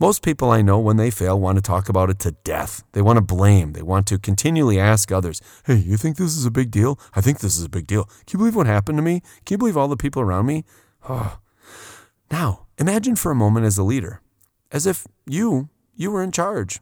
Most 0.00 0.22
people 0.22 0.50
I 0.50 0.60
know, 0.60 0.80
when 0.80 0.96
they 0.96 1.10
fail, 1.10 1.38
want 1.38 1.56
to 1.56 1.62
talk 1.62 1.88
about 1.88 2.10
it 2.10 2.18
to 2.20 2.32
death. 2.32 2.82
They 2.92 3.02
want 3.02 3.16
to 3.16 3.20
blame. 3.20 3.74
They 3.74 3.82
want 3.82 4.08
to 4.08 4.18
continually 4.18 4.78
ask 4.78 5.12
others, 5.12 5.40
Hey, 5.66 5.76
you 5.76 5.96
think 5.96 6.16
this 6.16 6.36
is 6.36 6.44
a 6.44 6.50
big 6.50 6.72
deal? 6.72 6.98
I 7.14 7.20
think 7.20 7.38
this 7.38 7.56
is 7.56 7.64
a 7.64 7.68
big 7.68 7.86
deal. 7.86 8.04
Can 8.04 8.32
you 8.32 8.38
believe 8.38 8.56
what 8.56 8.66
happened 8.66 8.98
to 8.98 9.02
me? 9.02 9.20
Can 9.46 9.54
you 9.54 9.58
believe 9.58 9.76
all 9.76 9.86
the 9.86 9.96
people 9.96 10.20
around 10.20 10.46
me? 10.46 10.64
Oh. 11.08 11.38
Now, 12.28 12.66
imagine 12.76 13.14
for 13.14 13.30
a 13.30 13.36
moment 13.36 13.66
as 13.66 13.78
a 13.78 13.84
leader, 13.84 14.20
as 14.72 14.84
if 14.84 15.06
you, 15.26 15.68
you 15.94 16.10
were 16.10 16.24
in 16.24 16.32
charge. 16.32 16.80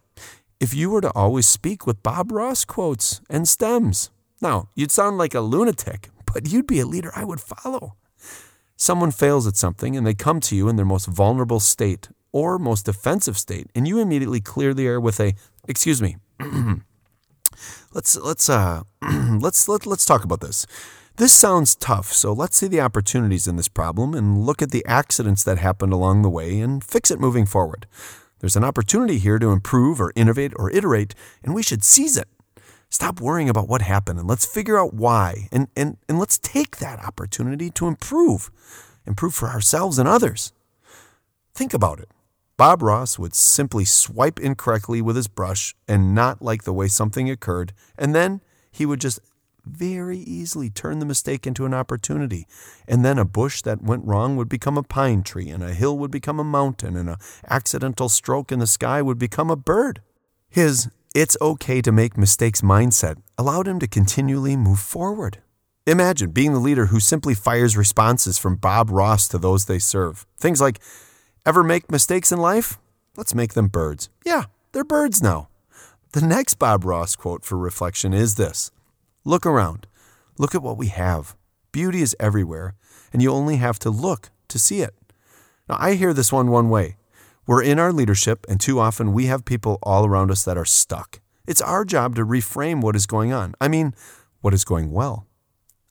If 0.59 0.73
you 0.73 0.89
were 0.89 1.03
to 1.03 1.11
always 1.11 1.47
speak 1.47 1.87
with 1.87 2.03
Bob 2.03 2.33
Ross 2.33 2.65
quotes 2.65 3.21
and 3.29 3.47
stems. 3.47 4.11
Now, 4.41 4.71
you'd 4.75 4.91
sound 4.91 5.19
like 5.19 5.35
a 5.35 5.41
lunatic, 5.41 6.09
but 6.33 6.51
you'd 6.51 6.67
be 6.67 6.81
a 6.81 6.87
leader 6.87 7.13
I 7.15 7.25
would 7.25 7.41
follow. 7.41 7.97
Someone 8.77 9.11
fails 9.11 9.47
at 9.47 9.57
something 9.57 9.97
and 9.97 10.07
they 10.07 10.15
come 10.15 10.41
to 10.41 10.57
you 10.57 10.69
in 10.69 10.77
their 10.77 10.87
most 10.87 11.07
vulnerable 11.07 11.61
state 11.61 12.09
or 12.33 12.59
most 12.59 12.87
defensive 12.87 13.39
state, 13.39 13.69
and 13.75 13.87
you 13.87 13.99
immediately 13.99 14.41
clear 14.41 14.75
the 14.75 14.87
air 14.87 15.01
with 15.01 15.21
a 15.21 15.35
"Excuse 15.69 16.03
me." 16.03 16.17
let's 17.93 18.17
let's 18.17 18.49
uh 18.49 18.83
let's 19.41 19.69
let, 19.69 19.87
let's 19.87 20.05
talk 20.05 20.25
about 20.25 20.41
this. 20.41 20.67
This 21.17 21.33
sounds 21.33 21.77
tough, 21.77 22.11
so 22.11 22.33
let's 22.33 22.57
see 22.57 22.69
the 22.69 22.81
opportunities 22.81 23.47
in 23.47 23.57
this 23.57 23.69
problem 23.69 24.15
and 24.15 24.47
look 24.47 24.63
at 24.63 24.71
the 24.71 24.85
accidents 24.87 25.45
that 25.45 25.59
happened 25.59 25.93
along 25.93 26.23
the 26.23 26.31
way 26.31 26.59
and 26.59 26.83
fix 26.83 27.11
it 27.11 27.21
moving 27.21 27.45
forward. 27.45 27.87
There's 28.41 28.57
an 28.57 28.65
opportunity 28.65 29.19
here 29.19 29.39
to 29.39 29.53
improve 29.53 30.01
or 30.01 30.13
innovate 30.17 30.53
or 30.57 30.71
iterate, 30.71 31.15
and 31.45 31.55
we 31.55 31.63
should 31.63 31.85
seize 31.85 32.17
it. 32.17 32.29
Stop 32.89 33.21
worrying 33.21 33.49
about 33.49 33.69
what 33.69 33.83
happened 33.83 34.19
and 34.19 34.29
let's 34.29 34.47
figure 34.47 34.79
out 34.79 34.95
why, 34.95 35.49
and, 35.53 35.69
and, 35.77 35.99
and 36.09 36.19
let's 36.19 36.39
take 36.39 36.79
that 36.79 36.99
opportunity 37.05 37.71
to 37.71 37.87
improve. 37.87 38.51
Improve 39.07 39.35
for 39.35 39.49
ourselves 39.49 39.99
and 39.99 40.09
others. 40.09 40.53
Think 41.55 41.75
about 41.75 42.01
it. 42.01 42.09
Bob 42.57 42.83
Ross 42.83 43.19
would 43.19 43.35
simply 43.35 43.85
swipe 43.85 44.39
incorrectly 44.39 45.03
with 45.03 45.17
his 45.17 45.29
brush 45.29 45.75
and 45.89 46.15
not 46.15 46.43
like 46.43 46.65
the 46.65 46.73
way 46.73 46.89
something 46.89 47.31
occurred, 47.31 47.73
and 47.99 48.15
then 48.15 48.41
he 48.71 48.87
would 48.87 49.01
just 49.01 49.21
very 49.65 50.19
easily 50.19 50.69
turn 50.69 50.99
the 50.99 51.07
mistake 51.07 51.47
into 51.47 51.65
an 51.65 51.75
opportunity. 51.75 52.47
And 52.89 53.05
then 53.05 53.19
a 53.19 53.25
bush 53.25 53.63
that 53.63 53.83
went 53.83 54.05
wrong 54.05 54.37
would 54.37 54.49
become 54.49 54.77
a 54.77 54.83
pine 54.83 55.23
tree, 55.23 55.51
and 55.51 55.63
a 55.63 55.75
hill 55.75 55.97
would 55.99 56.11
become 56.11 56.41
a 56.41 56.45
mountain, 56.45 56.97
and 56.97 57.09
an 57.09 57.17
accidental 57.49 58.09
stroke 58.09 58.51
in 58.51 58.59
the 58.59 58.67
sky 58.67 59.03
would 59.03 59.19
become 59.19 59.51
a 59.51 59.57
bird. 59.57 60.03
His 60.49 60.91
it's 61.15 61.37
okay 61.43 61.83
to 61.83 61.93
make 61.93 62.17
mistakes 62.17 62.63
mindset 62.63 63.19
allowed 63.37 63.69
him 63.69 63.79
to 63.81 63.87
continually 63.87 64.57
move 64.57 64.79
forward. 64.79 65.39
Imagine 65.87 66.31
being 66.31 66.55
the 66.55 66.59
leader 66.59 66.87
who 66.87 67.01
simply 67.01 67.35
fires 67.35 67.77
responses 67.77 68.39
from 68.39 68.57
Bob 68.57 68.89
Ross 68.89 69.29
to 69.29 69.39
those 69.39 69.67
they 69.67 69.79
serve. 69.79 70.27
Things 70.39 70.61
like, 70.61 70.81
Ever 71.45 71.65
make 71.65 71.91
mistakes 71.91 72.31
in 72.31 72.39
life? 72.39 72.79
Let's 73.17 73.35
make 73.35 73.55
them 73.55 73.67
birds. 73.67 74.09
Yeah, 74.25 74.45
they're 74.71 74.85
birds 74.85 75.21
now. 75.21 75.49
The 76.13 76.25
next 76.25 76.55
Bob 76.55 76.85
Ross 76.85 77.17
quote 77.17 77.45
for 77.45 77.59
reflection 77.59 78.15
is 78.15 78.37
this 78.37 78.71
Look 79.25 79.45
around. 79.45 79.89
Look 80.39 80.55
at 80.55 80.63
what 80.63 80.79
we 80.79 80.87
have. 80.89 81.35
Beauty 81.73 82.01
is 82.01 82.15
everywhere, 82.21 82.75
and 83.13 83.21
you 83.21 83.33
only 83.33 83.57
have 83.57 83.81
to 83.81 83.91
look 83.91 84.31
to 84.49 84.59
see 84.59 84.83
it. 84.83 84.95
Now, 85.69 85.79
I 85.81 85.95
hear 85.95 86.13
this 86.13 86.33
one 86.33 86.49
one 86.49 86.71
way. 86.71 86.97
We're 87.45 87.63
in 87.63 87.81
our 87.81 87.93
leadership, 87.93 88.47
and 88.49 88.61
too 88.61 88.79
often 88.79 89.13
we 89.13 89.27
have 89.27 89.45
people 89.45 89.81
all 89.83 90.07
around 90.07 90.31
us 90.31 90.45
that 90.45 90.57
are 90.57 90.65
stuck. 90.65 91.21
It's 91.45 91.61
our 91.61 91.85
job 91.85 92.15
to 92.15 92.25
reframe 92.25 92.83
what 92.83 92.95
is 92.95 93.07
going 93.07 93.33
on. 93.33 93.57
I 93.61 93.67
mean, 93.67 93.95
what 94.43 94.55
is 94.55 94.65
going 94.65 94.93
well. 94.93 95.27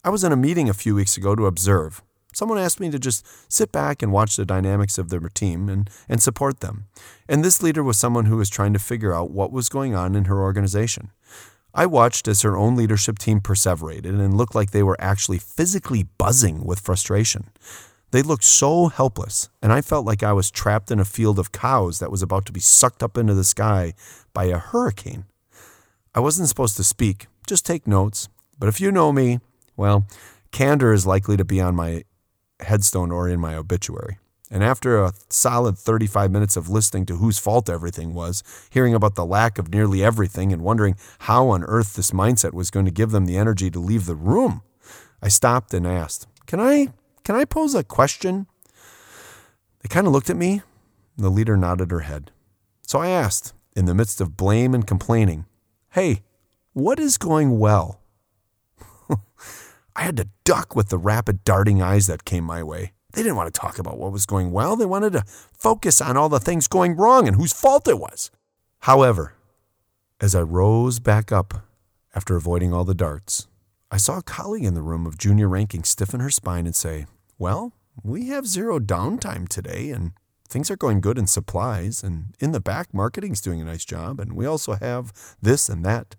I 0.02 0.12
was 0.12 0.24
in 0.24 0.32
a 0.32 0.38
meeting 0.38 0.70
a 0.70 0.74
few 0.74 0.96
weeks 0.96 1.18
ago 1.18 1.36
to 1.36 1.46
observe. 1.46 2.02
Someone 2.34 2.58
asked 2.58 2.80
me 2.80 2.90
to 2.92 3.00
just 3.00 3.26
sit 3.52 3.72
back 3.72 4.02
and 4.02 4.12
watch 4.12 4.36
the 4.36 4.46
dynamics 4.46 4.98
of 4.98 5.10
their 5.10 5.20
team 5.20 5.70
and, 5.70 5.90
and 6.08 6.22
support 6.22 6.62
them. 6.62 6.86
And 7.28 7.44
this 7.44 7.62
leader 7.62 7.84
was 7.84 7.98
someone 7.98 8.26
who 8.26 8.38
was 8.38 8.50
trying 8.50 8.74
to 8.74 8.80
figure 8.80 9.14
out 9.14 9.32
what 9.32 9.52
was 9.52 9.70
going 9.70 9.96
on 9.96 10.16
in 10.16 10.26
her 10.26 10.42
organization. 10.42 11.12
I 11.74 11.86
watched 11.86 12.28
as 12.28 12.42
her 12.42 12.58
own 12.58 12.76
leadership 12.76 13.18
team 13.18 13.40
perseverated 13.40 14.20
and 14.20 14.38
looked 14.38 14.56
like 14.56 14.72
they 14.72 14.84
were 14.84 15.00
actually 15.00 15.40
physically 15.40 16.04
buzzing 16.18 16.66
with 16.66 16.80
frustration. 16.80 17.50
They 18.12 18.22
looked 18.22 18.44
so 18.44 18.88
helpless, 18.88 19.50
and 19.62 19.72
I 19.72 19.80
felt 19.80 20.06
like 20.06 20.22
I 20.22 20.34
was 20.34 20.52
trapped 20.52 20.92
in 20.92 21.00
a 21.00 21.06
field 21.06 21.40
of 21.40 21.54
cows 21.54 22.00
that 22.00 22.12
was 22.12 22.22
about 22.22 22.46
to 22.46 22.52
be 22.52 22.60
sucked 22.60 23.02
up 23.02 23.18
into 23.18 23.34
the 23.34 23.46
sky 23.46 23.94
by 24.34 24.46
a 24.46 24.58
hurricane. 24.58 25.26
I 26.14 26.20
wasn't 26.20 26.50
supposed 26.50 26.76
to 26.76 26.84
speak, 26.84 27.28
just 27.48 27.66
take 27.66 27.88
notes. 27.88 28.28
But 28.60 28.68
if 28.68 28.82
you 28.82 28.92
know 28.92 29.14
me, 29.14 29.40
well, 29.78 30.06
candor 30.52 30.92
is 30.92 31.08
likely 31.08 31.38
to 31.38 31.46
be 31.46 31.62
on 31.62 31.74
my 31.74 32.04
headstone 32.64 33.12
or 33.12 33.28
in 33.28 33.40
my 33.40 33.56
obituary. 33.56 34.18
And 34.54 34.66
after 34.66 35.02
a 35.02 35.14
solid 35.30 35.78
35 35.78 36.30
minutes 36.30 36.58
of 36.58 36.68
listening 36.68 37.06
to 37.06 37.16
whose 37.16 37.40
fault 37.40 37.70
everything 37.70 38.14
was, 38.14 38.44
hearing 38.70 38.94
about 38.94 39.16
the 39.16 39.26
lack 39.26 39.58
of 39.58 39.74
nearly 39.74 40.04
everything, 40.04 40.52
and 40.52 40.62
wondering 40.62 40.98
how 41.20 41.48
on 41.48 41.64
earth 41.64 41.94
this 41.94 42.12
mindset 42.12 42.54
was 42.54 42.70
going 42.70 42.86
to 42.86 42.92
give 42.92 43.12
them 43.12 43.26
the 43.26 43.38
energy 43.38 43.72
to 43.72 43.80
leave 43.80 44.06
the 44.06 44.16
room, 44.16 44.62
I 45.22 45.30
stopped 45.30 45.74
and 45.74 45.88
asked, 45.88 46.28
Can 46.48 46.60
I, 46.60 46.90
can 47.24 47.36
I 47.36 47.46
pose 47.46 47.74
a 47.74 47.84
question? 47.84 48.48
They 49.80 49.88
kind 49.88 50.06
of 50.06 50.12
looked 50.12 50.30
at 50.30 50.36
me. 50.36 50.64
The 51.18 51.30
leader 51.30 51.56
nodded 51.56 51.92
her 51.92 52.02
head. 52.02 52.32
So 52.86 53.00
I 53.00 53.08
asked, 53.08 53.54
in 53.74 53.86
the 53.86 53.96
midst 53.96 54.20
of 54.20 54.36
blame 54.36 54.74
and 54.74 54.86
complaining, 54.86 55.46
Hey, 55.92 56.24
what 56.74 57.00
is 57.00 57.18
going 57.18 57.58
well? 57.58 58.01
I 60.02 60.06
had 60.06 60.18
to 60.18 60.30
duck 60.46 60.76
with 60.76 60.90
the 60.90 60.98
rapid 60.98 61.44
darting 61.44 61.80
eyes 61.80 62.08
that 62.08 62.26
came 62.26 62.44
my 62.44 62.64
way. 62.64 62.94
They 63.14 63.22
didn't 63.22 63.36
want 63.36 63.54
to 63.54 63.60
talk 63.60 63.78
about 63.78 64.00
what 64.00 64.12
was 64.12 64.26
going 64.26 64.52
well. 64.52 64.76
They 64.76 64.88
wanted 64.88 65.14
to 65.14 65.24
focus 65.54 66.02
on 66.02 66.18
all 66.18 66.28
the 66.28 66.40
things 66.40 66.68
going 66.68 66.96
wrong 66.96 67.28
and 67.28 67.38
whose 67.38 67.54
fault 67.54 67.88
it 67.88 68.00
was. 68.00 68.32
However, 68.80 69.36
as 70.20 70.34
I 70.34 70.42
rose 70.42 70.98
back 70.98 71.32
up 71.32 71.54
after 72.16 72.36
avoiding 72.36 72.74
all 72.74 72.84
the 72.84 72.96
darts, 72.96 73.48
I 73.92 73.98
saw 73.98 74.18
a 74.18 74.24
colleague 74.24 74.64
in 74.64 74.74
the 74.74 74.82
room 74.82 75.06
of 75.06 75.20
junior 75.20 75.48
ranking 75.48 75.84
stiffen 75.84 76.20
her 76.20 76.32
spine 76.32 76.66
and 76.66 76.76
say, 76.76 77.06
Well, 77.38 77.74
we 78.04 78.30
have 78.30 78.48
zero 78.48 78.80
downtime 78.80 79.48
today, 79.48 79.92
and 79.92 80.14
things 80.50 80.72
are 80.72 80.78
going 80.78 81.02
good 81.02 81.20
in 81.20 81.28
supplies, 81.28 82.02
and 82.02 82.34
in 82.40 82.54
the 82.54 82.60
back, 82.60 82.92
marketing's 82.92 83.40
doing 83.40 83.62
a 83.62 83.66
nice 83.66 83.86
job, 83.86 84.20
and 84.20 84.34
we 84.34 84.48
also 84.48 84.74
have 84.74 85.14
this 85.44 85.70
and 85.70 85.86
that. 85.86 86.16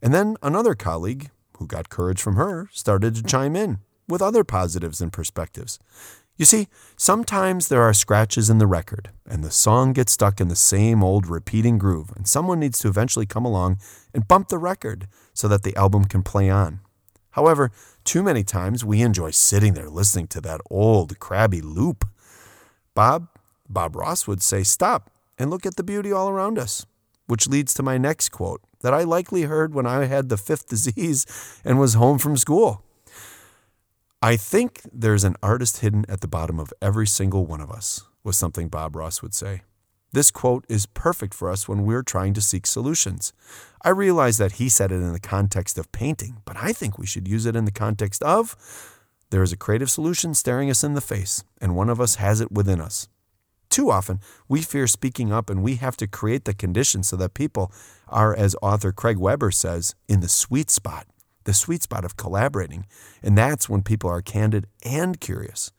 And 0.00 0.14
then 0.14 0.38
another 0.42 0.74
colleague, 0.74 1.30
who 1.58 1.66
got 1.66 1.88
courage 1.88 2.20
from 2.20 2.36
her, 2.36 2.68
started 2.72 3.14
to 3.14 3.22
chime 3.22 3.56
in 3.56 3.78
with 4.08 4.22
other 4.22 4.44
positives 4.44 5.00
and 5.00 5.12
perspectives. 5.12 5.78
You 6.36 6.44
see, 6.44 6.68
sometimes 6.96 7.68
there 7.68 7.82
are 7.82 7.94
scratches 7.94 8.50
in 8.50 8.58
the 8.58 8.66
record, 8.66 9.10
and 9.26 9.42
the 9.42 9.50
song 9.50 9.94
gets 9.94 10.12
stuck 10.12 10.40
in 10.40 10.48
the 10.48 10.56
same 10.56 11.02
old 11.02 11.26
repeating 11.26 11.78
groove, 11.78 12.12
and 12.14 12.28
someone 12.28 12.60
needs 12.60 12.78
to 12.80 12.88
eventually 12.88 13.24
come 13.24 13.46
along 13.46 13.78
and 14.12 14.28
bump 14.28 14.48
the 14.48 14.58
record 14.58 15.08
so 15.32 15.48
that 15.48 15.62
the 15.62 15.74
album 15.76 16.04
can 16.04 16.22
play 16.22 16.50
on. 16.50 16.80
However, 17.30 17.70
too 18.04 18.22
many 18.22 18.44
times 18.44 18.84
we 18.84 19.00
enjoy 19.00 19.30
sitting 19.30 19.74
there 19.74 19.88
listening 19.88 20.26
to 20.28 20.40
that 20.42 20.60
old 20.70 21.18
crabby 21.18 21.62
loop. 21.62 22.06
Bob, 22.94 23.28
Bob 23.68 23.96
Ross 23.96 24.26
would 24.26 24.42
say, 24.42 24.62
Stop 24.62 25.10
and 25.38 25.50
look 25.50 25.64
at 25.66 25.76
the 25.76 25.82
beauty 25.82 26.12
all 26.12 26.28
around 26.28 26.58
us, 26.58 26.86
which 27.26 27.48
leads 27.48 27.74
to 27.74 27.82
my 27.82 27.98
next 27.98 28.30
quote 28.30 28.62
that 28.80 28.94
I 28.94 29.02
likely 29.02 29.42
heard 29.42 29.74
when 29.74 29.86
I 29.86 30.04
had 30.04 30.28
the 30.28 30.36
fifth 30.36 30.68
disease 30.68 31.26
and 31.64 31.78
was 31.78 31.94
home 31.94 32.18
from 32.18 32.36
school. 32.36 32.82
I 34.22 34.36
think 34.36 34.80
there's 34.92 35.24
an 35.24 35.36
artist 35.42 35.78
hidden 35.78 36.04
at 36.08 36.20
the 36.20 36.28
bottom 36.28 36.58
of 36.58 36.72
every 36.80 37.06
single 37.06 37.46
one 37.46 37.60
of 37.60 37.70
us, 37.70 38.02
was 38.24 38.36
something 38.36 38.68
Bob 38.68 38.96
Ross 38.96 39.22
would 39.22 39.34
say. 39.34 39.62
This 40.12 40.30
quote 40.30 40.64
is 40.68 40.86
perfect 40.86 41.34
for 41.34 41.50
us 41.50 41.68
when 41.68 41.84
we're 41.84 42.02
trying 42.02 42.32
to 42.34 42.40
seek 42.40 42.66
solutions. 42.66 43.32
I 43.82 43.90
realize 43.90 44.38
that 44.38 44.52
he 44.52 44.68
said 44.68 44.90
it 44.90 44.96
in 44.96 45.12
the 45.12 45.20
context 45.20 45.76
of 45.78 45.92
painting, 45.92 46.38
but 46.44 46.56
I 46.56 46.72
think 46.72 46.96
we 46.98 47.06
should 47.06 47.28
use 47.28 47.44
it 47.44 47.56
in 47.56 47.66
the 47.66 47.70
context 47.70 48.22
of 48.22 48.56
there 49.30 49.42
is 49.42 49.52
a 49.52 49.56
creative 49.56 49.90
solution 49.90 50.34
staring 50.34 50.70
us 50.70 50.84
in 50.84 50.94
the 50.94 51.00
face, 51.00 51.44
and 51.60 51.76
one 51.76 51.90
of 51.90 52.00
us 52.00 52.14
has 52.14 52.40
it 52.40 52.52
within 52.52 52.80
us. 52.80 53.08
Too 53.76 53.90
often, 53.90 54.20
we 54.48 54.62
fear 54.62 54.86
speaking 54.86 55.30
up 55.30 55.50
and 55.50 55.62
we 55.62 55.74
have 55.74 55.98
to 55.98 56.06
create 56.06 56.46
the 56.46 56.54
conditions 56.54 57.08
so 57.08 57.16
that 57.16 57.34
people 57.34 57.70
are, 58.08 58.34
as 58.34 58.56
author 58.62 58.90
Craig 58.90 59.18
Weber 59.18 59.50
says, 59.50 59.94
in 60.08 60.20
the 60.20 60.30
sweet 60.30 60.70
spot 60.70 61.06
the 61.44 61.52
sweet 61.52 61.82
spot 61.82 62.02
of 62.02 62.16
collaborating. 62.16 62.86
And 63.22 63.36
that's 63.36 63.68
when 63.68 63.82
people 63.82 64.08
are 64.08 64.22
candid 64.22 64.66
and 64.82 65.20
curious. 65.20 65.72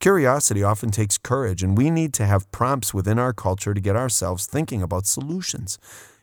Curiosity 0.00 0.62
often 0.62 0.90
takes 0.90 1.18
courage, 1.18 1.62
and 1.62 1.76
we 1.76 1.90
need 1.90 2.14
to 2.14 2.24
have 2.24 2.50
prompts 2.50 2.94
within 2.94 3.18
our 3.18 3.34
culture 3.34 3.74
to 3.74 3.80
get 3.80 3.94
ourselves 3.94 4.46
thinking 4.46 4.80
about 4.80 5.04
solutions. 5.04 5.78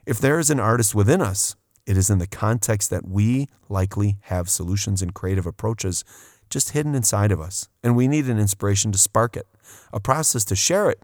If 0.07 0.17
there 0.17 0.39
is 0.39 0.49
an 0.49 0.59
artist 0.59 0.95
within 0.95 1.21
us, 1.21 1.55
it 1.85 1.97
is 1.97 2.09
in 2.09 2.17
the 2.17 2.25
context 2.25 2.89
that 2.89 3.07
we 3.07 3.47
likely 3.69 4.17
have 4.21 4.49
solutions 4.49 5.03
and 5.03 5.13
creative 5.13 5.45
approaches 5.45 6.03
just 6.51 6.71
hidden 6.71 6.93
inside 6.93 7.31
of 7.31 7.41
us, 7.41 7.67
and 7.83 7.95
we 7.95 8.07
need 8.07 8.27
an 8.27 8.39
inspiration 8.39 8.91
to 8.91 8.97
spark 8.97 9.35
it, 9.35 9.47
a 9.91 9.99
process 9.99 10.45
to 10.45 10.55
share 10.55 10.89
it, 10.89 11.01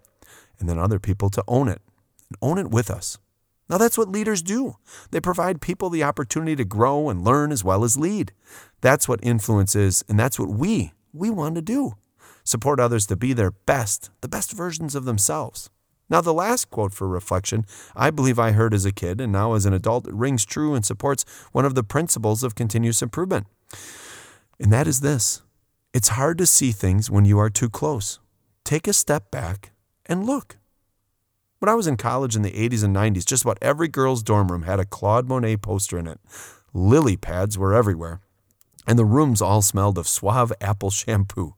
and 0.59 0.69
then 0.69 0.77
other 0.77 0.99
people 0.99 1.29
to 1.31 1.43
own 1.47 1.67
it 1.67 1.81
and 2.29 2.37
own 2.41 2.57
it 2.57 2.69
with 2.69 2.91
us. 2.91 3.17
Now, 3.69 3.77
that's 3.77 3.97
what 3.97 4.09
leaders 4.09 4.41
do. 4.41 4.75
They 5.11 5.19
provide 5.19 5.59
people 5.59 5.89
the 5.89 6.03
opportunity 6.03 6.55
to 6.55 6.63
grow 6.63 7.09
and 7.09 7.23
learn 7.23 7.51
as 7.51 7.63
well 7.63 7.83
as 7.83 7.97
lead. 7.97 8.31
That's 8.79 9.09
what 9.09 9.19
influence 9.23 9.75
is, 9.75 10.05
and 10.07 10.19
that's 10.19 10.39
what 10.39 10.49
we, 10.49 10.93
we 11.11 11.29
want 11.29 11.55
to 11.55 11.61
do. 11.61 11.95
Support 12.43 12.79
others 12.79 13.07
to 13.07 13.17
be 13.17 13.33
their 13.33 13.51
best, 13.51 14.09
the 14.21 14.29
best 14.29 14.53
versions 14.53 14.95
of 14.95 15.03
themselves. 15.03 15.69
Now, 16.09 16.21
the 16.21 16.33
last 16.33 16.69
quote 16.69 16.93
for 16.93 17.09
reflection, 17.09 17.65
I 17.93 18.11
believe 18.11 18.39
I 18.39 18.51
heard 18.51 18.73
as 18.73 18.85
a 18.85 18.93
kid, 18.93 19.19
and 19.19 19.33
now 19.33 19.53
as 19.53 19.65
an 19.65 19.73
adult, 19.73 20.07
it 20.07 20.13
rings 20.13 20.45
true 20.45 20.73
and 20.73 20.85
supports 20.85 21.25
one 21.51 21.65
of 21.65 21.75
the 21.75 21.83
principles 21.83 22.43
of 22.43 22.55
continuous 22.55 23.01
improvement. 23.01 23.47
And 24.59 24.71
that 24.73 24.87
is 24.87 25.01
this 25.01 25.41
it's 25.93 26.09
hard 26.09 26.37
to 26.37 26.45
see 26.45 26.71
things 26.71 27.09
when 27.09 27.25
you 27.25 27.39
are 27.39 27.49
too 27.49 27.69
close. 27.69 28.19
Take 28.63 28.87
a 28.87 28.93
step 28.93 29.31
back 29.31 29.71
and 30.05 30.25
look. 30.25 30.57
When 31.59 31.69
I 31.69 31.73
was 31.73 31.87
in 31.87 31.97
college 31.97 32.35
in 32.35 32.43
the 32.43 32.51
80s 32.51 32.83
and 32.83 32.95
90s, 32.95 33.25
just 33.25 33.43
about 33.43 33.57
every 33.61 33.87
girl's 33.87 34.21
dorm 34.21 34.51
room 34.51 34.63
had 34.63 34.79
a 34.79 34.85
Claude 34.85 35.27
Monet 35.27 35.57
poster 35.57 35.97
in 35.97 36.05
it. 36.05 36.19
Lily 36.73 37.17
pads 37.17 37.57
were 37.57 37.73
everywhere, 37.73 38.21
and 38.85 38.99
the 38.99 39.05
rooms 39.05 39.41
all 39.41 39.63
smelled 39.63 39.97
of 39.97 40.07
suave 40.07 40.53
apple 40.61 40.91
shampoo. 40.91 41.55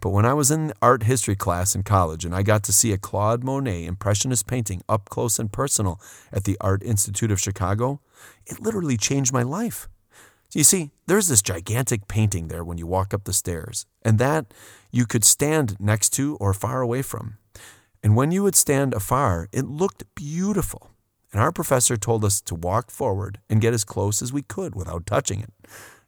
But 0.00 0.10
when 0.10 0.26
I 0.26 0.34
was 0.34 0.50
in 0.50 0.72
art 0.82 1.04
history 1.04 1.34
class 1.34 1.74
in 1.74 1.82
college 1.82 2.24
and 2.24 2.34
I 2.34 2.42
got 2.42 2.62
to 2.64 2.72
see 2.72 2.92
a 2.92 2.98
Claude 2.98 3.42
Monet 3.42 3.84
Impressionist 3.84 4.46
painting 4.46 4.82
up 4.88 5.08
close 5.08 5.38
and 5.38 5.50
personal 5.50 6.00
at 6.30 6.44
the 6.44 6.56
Art 6.60 6.82
Institute 6.82 7.30
of 7.30 7.40
Chicago, 7.40 8.00
it 8.46 8.60
literally 8.60 8.96
changed 8.96 9.32
my 9.32 9.42
life. 9.42 9.88
You 10.54 10.64
see, 10.64 10.92
there's 11.06 11.28
this 11.28 11.42
gigantic 11.42 12.08
painting 12.08 12.48
there 12.48 12.64
when 12.64 12.78
you 12.78 12.86
walk 12.86 13.12
up 13.12 13.24
the 13.24 13.34
stairs, 13.34 13.84
and 14.02 14.18
that 14.18 14.54
you 14.90 15.04
could 15.04 15.24
stand 15.24 15.76
next 15.78 16.10
to 16.14 16.36
or 16.36 16.54
far 16.54 16.80
away 16.80 17.02
from. 17.02 17.36
And 18.02 18.16
when 18.16 18.32
you 18.32 18.42
would 18.44 18.54
stand 18.54 18.94
afar, 18.94 19.48
it 19.52 19.66
looked 19.66 20.04
beautiful. 20.14 20.90
And 21.32 21.42
our 21.42 21.52
professor 21.52 21.98
told 21.98 22.24
us 22.24 22.40
to 22.42 22.54
walk 22.54 22.90
forward 22.90 23.40
and 23.50 23.60
get 23.60 23.74
as 23.74 23.84
close 23.84 24.22
as 24.22 24.32
we 24.32 24.40
could 24.40 24.74
without 24.74 25.04
touching 25.04 25.40
it. 25.40 25.52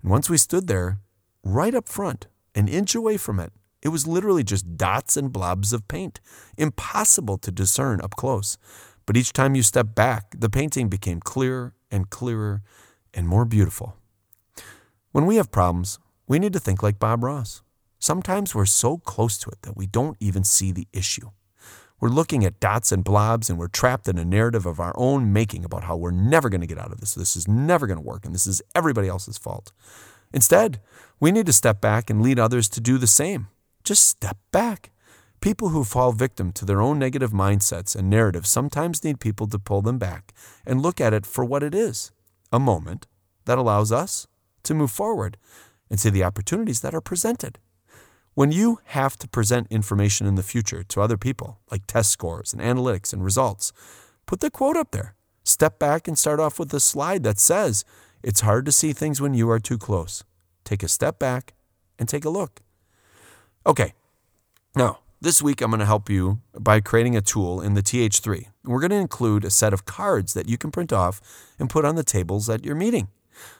And 0.00 0.10
once 0.10 0.30
we 0.30 0.38
stood 0.38 0.66
there, 0.66 1.00
right 1.44 1.74
up 1.74 1.86
front, 1.86 2.26
an 2.54 2.68
inch 2.68 2.94
away 2.94 3.18
from 3.18 3.38
it, 3.38 3.52
it 3.82 3.88
was 3.88 4.06
literally 4.06 4.44
just 4.44 4.78
dots 4.78 5.18
and 5.18 5.30
blobs 5.30 5.74
of 5.74 5.86
paint, 5.88 6.20
impossible 6.56 7.36
to 7.38 7.50
discern 7.50 8.00
up 8.00 8.16
close. 8.16 8.56
But 9.04 9.18
each 9.18 9.34
time 9.34 9.54
you 9.54 9.62
stepped 9.62 9.94
back, 9.94 10.34
the 10.38 10.48
painting 10.48 10.88
became 10.88 11.20
clearer 11.20 11.74
and 11.90 12.08
clearer 12.08 12.62
and 13.12 13.28
more 13.28 13.44
beautiful. 13.44 13.99
When 15.12 15.26
we 15.26 15.36
have 15.36 15.50
problems, 15.50 15.98
we 16.28 16.38
need 16.38 16.52
to 16.52 16.60
think 16.60 16.84
like 16.84 17.00
Bob 17.00 17.24
Ross. 17.24 17.62
Sometimes 17.98 18.54
we're 18.54 18.64
so 18.64 18.98
close 18.98 19.38
to 19.38 19.50
it 19.50 19.62
that 19.62 19.76
we 19.76 19.88
don't 19.88 20.16
even 20.20 20.44
see 20.44 20.70
the 20.70 20.86
issue. 20.92 21.30
We're 21.98 22.10
looking 22.10 22.44
at 22.44 22.60
dots 22.60 22.92
and 22.92 23.02
blobs 23.02 23.50
and 23.50 23.58
we're 23.58 23.66
trapped 23.66 24.06
in 24.06 24.18
a 24.18 24.24
narrative 24.24 24.66
of 24.66 24.78
our 24.78 24.94
own 24.94 25.32
making 25.32 25.64
about 25.64 25.82
how 25.82 25.96
we're 25.96 26.12
never 26.12 26.48
going 26.48 26.60
to 26.60 26.66
get 26.68 26.78
out 26.78 26.92
of 26.92 27.00
this. 27.00 27.14
This 27.14 27.34
is 27.34 27.48
never 27.48 27.88
going 27.88 27.98
to 27.98 28.06
work 28.06 28.24
and 28.24 28.32
this 28.32 28.46
is 28.46 28.62
everybody 28.72 29.08
else's 29.08 29.36
fault. 29.36 29.72
Instead, 30.32 30.80
we 31.18 31.32
need 31.32 31.46
to 31.46 31.52
step 31.52 31.80
back 31.80 32.08
and 32.08 32.22
lead 32.22 32.38
others 32.38 32.68
to 32.68 32.80
do 32.80 32.96
the 32.96 33.08
same. 33.08 33.48
Just 33.82 34.06
step 34.06 34.38
back. 34.52 34.92
People 35.40 35.70
who 35.70 35.82
fall 35.82 36.12
victim 36.12 36.52
to 36.52 36.64
their 36.64 36.80
own 36.80 37.00
negative 37.00 37.32
mindsets 37.32 37.96
and 37.96 38.08
narratives 38.08 38.48
sometimes 38.48 39.02
need 39.02 39.18
people 39.18 39.48
to 39.48 39.58
pull 39.58 39.82
them 39.82 39.98
back 39.98 40.32
and 40.64 40.80
look 40.80 41.00
at 41.00 41.12
it 41.12 41.26
for 41.26 41.44
what 41.44 41.64
it 41.64 41.74
is 41.74 42.12
a 42.52 42.60
moment 42.60 43.08
that 43.46 43.58
allows 43.58 43.90
us 43.90 44.28
to 44.64 44.74
move 44.74 44.90
forward 44.90 45.36
and 45.88 45.98
see 45.98 46.10
the 46.10 46.24
opportunities 46.24 46.80
that 46.80 46.94
are 46.94 47.00
presented. 47.00 47.58
When 48.34 48.52
you 48.52 48.78
have 48.86 49.16
to 49.18 49.28
present 49.28 49.66
information 49.70 50.26
in 50.26 50.36
the 50.36 50.42
future 50.42 50.82
to 50.84 51.00
other 51.02 51.16
people, 51.16 51.58
like 51.70 51.86
test 51.86 52.10
scores 52.10 52.52
and 52.52 52.62
analytics 52.62 53.12
and 53.12 53.24
results, 53.24 53.72
put 54.26 54.40
the 54.40 54.50
quote 54.50 54.76
up 54.76 54.92
there. 54.92 55.14
Step 55.42 55.78
back 55.78 56.06
and 56.06 56.18
start 56.18 56.38
off 56.38 56.58
with 56.58 56.72
a 56.72 56.80
slide 56.80 57.24
that 57.24 57.38
says, 57.38 57.84
It's 58.22 58.42
hard 58.42 58.64
to 58.66 58.72
see 58.72 58.92
things 58.92 59.20
when 59.20 59.34
you 59.34 59.50
are 59.50 59.58
too 59.58 59.78
close. 59.78 60.22
Take 60.64 60.82
a 60.82 60.88
step 60.88 61.18
back 61.18 61.54
and 61.98 62.08
take 62.08 62.24
a 62.24 62.30
look. 62.30 62.60
Okay, 63.66 63.94
now 64.76 65.00
this 65.20 65.42
week 65.42 65.60
I'm 65.60 65.70
going 65.70 65.80
to 65.80 65.86
help 65.86 66.08
you 66.08 66.40
by 66.58 66.80
creating 66.80 67.16
a 67.16 67.20
tool 67.20 67.60
in 67.60 67.74
the 67.74 67.82
TH3. 67.82 68.46
We're 68.64 68.80
going 68.80 68.90
to 68.90 68.96
include 68.96 69.44
a 69.44 69.50
set 69.50 69.72
of 69.74 69.84
cards 69.84 70.34
that 70.34 70.48
you 70.48 70.56
can 70.56 70.70
print 70.70 70.92
off 70.92 71.20
and 71.58 71.68
put 71.68 71.84
on 71.84 71.96
the 71.96 72.04
tables 72.04 72.48
at 72.48 72.64
your 72.64 72.74
meeting. 72.74 73.08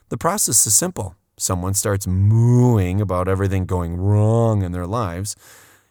The 0.09 0.19
process 0.19 0.67
is 0.67 0.75
simple. 0.75 1.17
Someone 1.37 1.75
starts 1.75 2.07
mooing 2.07 3.01
about 3.01 3.29
everything 3.29 3.65
going 3.65 3.97
wrong 3.97 4.63
in 4.63 4.73
their 4.73 4.87
lives, 4.87 5.37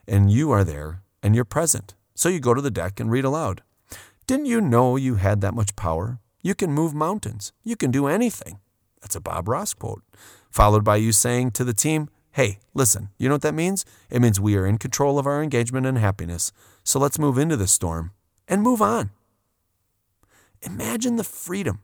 and 0.08 0.32
you 0.32 0.52
are 0.52 0.64
there 0.64 1.02
and 1.24 1.36
you're 1.36 1.46
present. 1.46 1.96
So 2.16 2.30
you 2.30 2.40
go 2.40 2.54
to 2.54 2.62
the 2.62 2.72
deck 2.72 3.00
and 3.00 3.10
read 3.10 3.26
aloud. 3.26 3.64
Didn't 4.28 4.46
you 4.46 4.62
know 4.62 4.96
you 4.96 5.16
had 5.16 5.42
that 5.42 5.56
much 5.56 5.76
power? 5.76 6.20
You 6.42 6.54
can 6.54 6.72
move 6.72 6.94
mountains. 6.94 7.52
You 7.64 7.76
can 7.76 7.92
do 7.92 8.08
anything. 8.08 8.60
That's 9.02 9.16
a 9.16 9.22
Bob 9.22 9.48
Ross 9.48 9.74
quote. 9.74 10.04
Followed 10.50 10.84
by 10.84 10.98
you 10.98 11.12
saying 11.12 11.52
to 11.52 11.64
the 11.64 11.74
team, 11.74 12.10
Hey, 12.32 12.60
listen, 12.74 13.10
you 13.18 13.28
know 13.28 13.36
what 13.36 13.42
that 13.42 13.56
means? 13.56 13.86
It 14.10 14.22
means 14.22 14.40
we 14.40 14.56
are 14.56 14.66
in 14.66 14.78
control 14.78 15.18
of 15.18 15.26
our 15.26 15.42
engagement 15.42 15.86
and 15.86 15.98
happiness. 15.98 16.52
So 16.84 17.00
let's 17.00 17.20
move 17.20 17.38
into 17.38 17.58
this 17.58 17.72
storm 17.72 18.12
and 18.48 18.62
move 18.62 18.82
on. 18.82 19.10
Imagine 20.62 21.16
the 21.16 21.24
freedom 21.24 21.80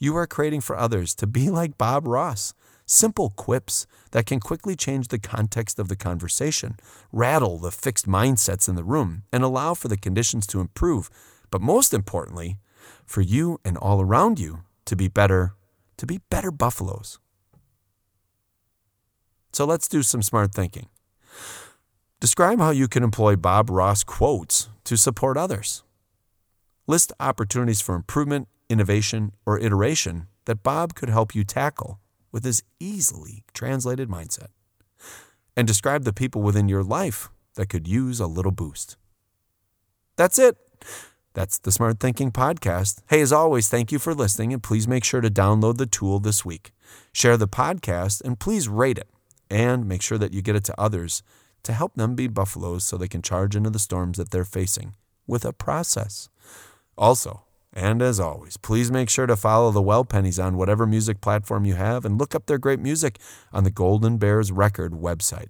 you 0.00 0.16
are 0.16 0.26
creating 0.26 0.62
for 0.62 0.76
others 0.76 1.14
to 1.14 1.26
be 1.26 1.50
like 1.50 1.78
Bob 1.78 2.08
Ross. 2.08 2.54
Simple 2.86 3.30
quips 3.30 3.86
that 4.10 4.26
can 4.26 4.40
quickly 4.40 4.74
change 4.74 5.08
the 5.08 5.18
context 5.18 5.78
of 5.78 5.88
the 5.88 5.94
conversation, 5.94 6.76
rattle 7.12 7.58
the 7.58 7.70
fixed 7.70 8.08
mindsets 8.08 8.68
in 8.68 8.74
the 8.74 8.82
room, 8.82 9.22
and 9.32 9.44
allow 9.44 9.74
for 9.74 9.86
the 9.86 9.96
conditions 9.96 10.46
to 10.48 10.60
improve. 10.60 11.08
But 11.50 11.60
most 11.60 11.94
importantly, 11.94 12.58
for 13.06 13.20
you 13.20 13.60
and 13.64 13.76
all 13.76 14.00
around 14.00 14.40
you 14.40 14.64
to 14.86 14.96
be 14.96 15.06
better, 15.06 15.54
to 15.98 16.06
be 16.06 16.20
better 16.30 16.50
buffaloes. 16.50 17.20
So 19.52 19.64
let's 19.66 19.86
do 19.86 20.02
some 20.02 20.22
smart 20.22 20.52
thinking. 20.52 20.88
Describe 22.20 22.58
how 22.58 22.70
you 22.70 22.88
can 22.88 23.02
employ 23.02 23.36
Bob 23.36 23.70
Ross 23.70 24.02
quotes 24.02 24.68
to 24.84 24.96
support 24.96 25.36
others. 25.36 25.84
List 26.86 27.12
opportunities 27.20 27.80
for 27.80 27.94
improvement, 27.94 28.48
innovation, 28.70 29.32
or 29.44 29.58
iteration 29.58 30.28
that 30.46 30.62
Bob 30.62 30.94
could 30.94 31.10
help 31.10 31.34
you 31.34 31.44
tackle 31.44 32.00
with 32.32 32.44
his 32.44 32.62
easily 32.78 33.44
translated 33.52 34.08
mindset. 34.08 34.48
And 35.56 35.66
describe 35.66 36.04
the 36.04 36.12
people 36.12 36.40
within 36.40 36.68
your 36.68 36.82
life 36.82 37.28
that 37.56 37.68
could 37.68 37.86
use 37.86 38.20
a 38.20 38.26
little 38.26 38.52
boost. 38.52 38.96
That's 40.16 40.38
it. 40.38 40.56
That's 41.34 41.58
the 41.58 41.72
Smart 41.72 42.00
Thinking 42.00 42.30
Podcast. 42.30 43.02
Hey, 43.08 43.20
as 43.20 43.32
always, 43.32 43.68
thank 43.68 43.92
you 43.92 43.98
for 43.98 44.14
listening, 44.14 44.52
and 44.52 44.62
please 44.62 44.88
make 44.88 45.04
sure 45.04 45.20
to 45.20 45.30
download 45.30 45.76
the 45.76 45.86
tool 45.86 46.18
this 46.18 46.44
week. 46.44 46.72
Share 47.12 47.36
the 47.36 47.48
podcast, 47.48 48.22
and 48.22 48.38
please 48.38 48.68
rate 48.68 48.98
it, 48.98 49.08
and 49.50 49.86
make 49.86 50.02
sure 50.02 50.18
that 50.18 50.32
you 50.32 50.42
get 50.42 50.56
it 50.56 50.64
to 50.64 50.80
others 50.80 51.22
to 51.62 51.72
help 51.72 51.94
them 51.94 52.14
be 52.14 52.26
buffaloes 52.26 52.84
so 52.84 52.96
they 52.96 53.08
can 53.08 53.22
charge 53.22 53.54
into 53.54 53.70
the 53.70 53.78
storms 53.78 54.18
that 54.18 54.30
they're 54.30 54.44
facing 54.44 54.94
with 55.26 55.44
a 55.44 55.52
process. 55.52 56.28
Also, 56.96 57.42
and 57.72 58.02
as 58.02 58.18
always, 58.18 58.56
please 58.56 58.90
make 58.90 59.08
sure 59.08 59.26
to 59.26 59.36
follow 59.36 59.70
the 59.70 59.82
Well 59.82 60.04
Pennies 60.04 60.40
on 60.40 60.56
whatever 60.56 60.86
music 60.86 61.20
platform 61.20 61.64
you 61.64 61.74
have 61.74 62.04
and 62.04 62.18
look 62.18 62.34
up 62.34 62.46
their 62.46 62.58
great 62.58 62.80
music 62.80 63.18
on 63.52 63.64
the 63.64 63.70
Golden 63.70 64.18
Bears 64.18 64.50
Record 64.50 64.92
website. 64.92 65.48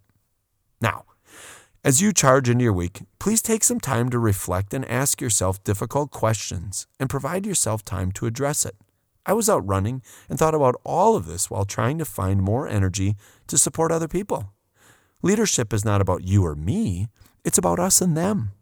Now, 0.80 1.04
as 1.82 2.02
you 2.02 2.12
charge 2.12 2.50
into 2.50 2.64
your 2.64 2.74
week, 2.74 3.00
please 3.18 3.40
take 3.40 3.64
some 3.64 3.80
time 3.80 4.10
to 4.10 4.18
reflect 4.18 4.74
and 4.74 4.84
ask 4.84 5.22
yourself 5.22 5.64
difficult 5.64 6.10
questions 6.10 6.86
and 6.98 7.08
provide 7.08 7.46
yourself 7.46 7.84
time 7.84 8.12
to 8.12 8.26
address 8.26 8.66
it. 8.66 8.76
I 9.24 9.32
was 9.32 9.48
out 9.48 9.66
running 9.66 10.02
and 10.28 10.38
thought 10.38 10.54
about 10.54 10.78
all 10.84 11.16
of 11.16 11.24
this 11.24 11.50
while 11.50 11.64
trying 11.64 11.96
to 11.98 12.04
find 12.04 12.42
more 12.42 12.68
energy 12.68 13.16
to 13.46 13.56
support 13.56 13.92
other 13.92 14.08
people. 14.08 14.52
Leadership 15.22 15.72
is 15.72 15.84
not 15.84 16.02
about 16.02 16.24
you 16.24 16.44
or 16.44 16.54
me, 16.54 17.08
it's 17.44 17.58
about 17.58 17.78
us 17.78 18.02
and 18.02 18.14
them 18.14 18.52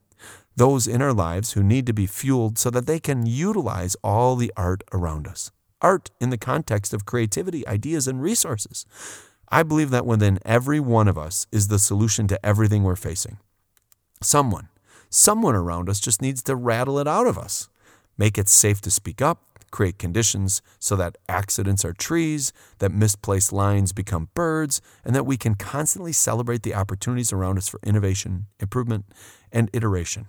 those 0.58 0.88
in 0.88 1.00
our 1.00 1.12
lives 1.12 1.52
who 1.52 1.62
need 1.62 1.86
to 1.86 1.92
be 1.92 2.06
fueled 2.06 2.58
so 2.58 2.68
that 2.70 2.86
they 2.86 2.98
can 2.98 3.26
utilize 3.26 3.96
all 4.02 4.34
the 4.34 4.52
art 4.56 4.82
around 4.92 5.26
us. 5.28 5.52
Art 5.80 6.10
in 6.20 6.30
the 6.30 6.36
context 6.36 6.92
of 6.92 7.06
creativity, 7.06 7.66
ideas, 7.66 8.08
and 8.08 8.20
resources. 8.20 8.84
I 9.48 9.62
believe 9.62 9.90
that 9.90 10.04
within 10.04 10.40
every 10.44 10.80
one 10.80 11.06
of 11.06 11.16
us 11.16 11.46
is 11.52 11.68
the 11.68 11.78
solution 11.78 12.26
to 12.28 12.44
everything 12.44 12.82
we're 12.82 12.96
facing. 12.96 13.38
Someone, 14.20 14.68
someone 15.08 15.54
around 15.54 15.88
us 15.88 16.00
just 16.00 16.20
needs 16.20 16.42
to 16.42 16.56
rattle 16.56 16.98
it 16.98 17.06
out 17.06 17.28
of 17.28 17.38
us, 17.38 17.68
make 18.18 18.36
it 18.36 18.48
safe 18.48 18.80
to 18.80 18.90
speak 18.90 19.22
up, 19.22 19.40
create 19.70 19.98
conditions 19.98 20.60
so 20.80 20.96
that 20.96 21.16
accidents 21.28 21.84
are 21.84 21.92
trees, 21.92 22.52
that 22.80 22.90
misplaced 22.90 23.52
lines 23.52 23.92
become 23.92 24.28
birds, 24.34 24.80
and 25.04 25.14
that 25.14 25.26
we 25.26 25.36
can 25.36 25.54
constantly 25.54 26.12
celebrate 26.12 26.64
the 26.64 26.74
opportunities 26.74 27.32
around 27.32 27.58
us 27.58 27.68
for 27.68 27.78
innovation, 27.84 28.46
improvement, 28.58 29.04
and 29.52 29.70
iteration 29.72 30.26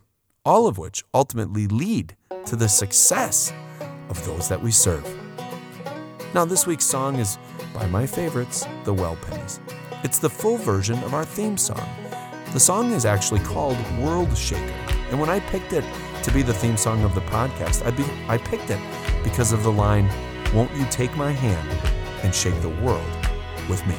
all 0.49 0.65
of 0.65 0.79
which 0.79 1.03
ultimately 1.13 1.67
lead 1.67 2.15
to 2.43 2.55
the 2.55 2.67
success 2.67 3.53
of 4.09 4.25
those 4.25 4.49
that 4.49 4.59
we 4.59 4.71
serve. 4.71 5.07
Now, 6.33 6.43
this 6.43 6.65
week's 6.65 6.85
song 6.85 7.17
is 7.17 7.37
by 7.71 7.85
my 7.85 8.07
favorites, 8.07 8.65
the 8.83 8.91
Well 8.91 9.15
Pennies. 9.27 9.59
It's 10.03 10.17
the 10.17 10.29
full 10.29 10.57
version 10.57 10.97
of 11.03 11.13
our 11.13 11.23
theme 11.23 11.55
song. 11.55 11.87
The 12.51 12.59
song 12.59 12.93
is 12.93 13.05
actually 13.05 13.41
called 13.41 13.77
World 13.99 14.35
Shaker, 14.35 14.73
and 15.11 15.19
when 15.19 15.29
I 15.29 15.39
picked 15.39 15.71
it 15.73 15.85
to 16.23 16.31
be 16.31 16.41
the 16.41 16.55
theme 16.55 16.77
song 16.77 17.03
of 17.03 17.13
the 17.13 17.21
podcast, 17.21 17.85
I, 17.85 17.91
be, 17.91 18.03
I 18.27 18.39
picked 18.39 18.71
it 18.71 18.79
because 19.23 19.53
of 19.53 19.61
the 19.61 19.71
line, 19.71 20.09
Won't 20.51 20.75
you 20.75 20.87
take 20.89 21.15
my 21.15 21.31
hand 21.31 21.69
and 22.23 22.33
shake 22.33 22.59
the 22.63 22.69
world 22.83 23.05
with 23.69 23.85
me? 23.85 23.95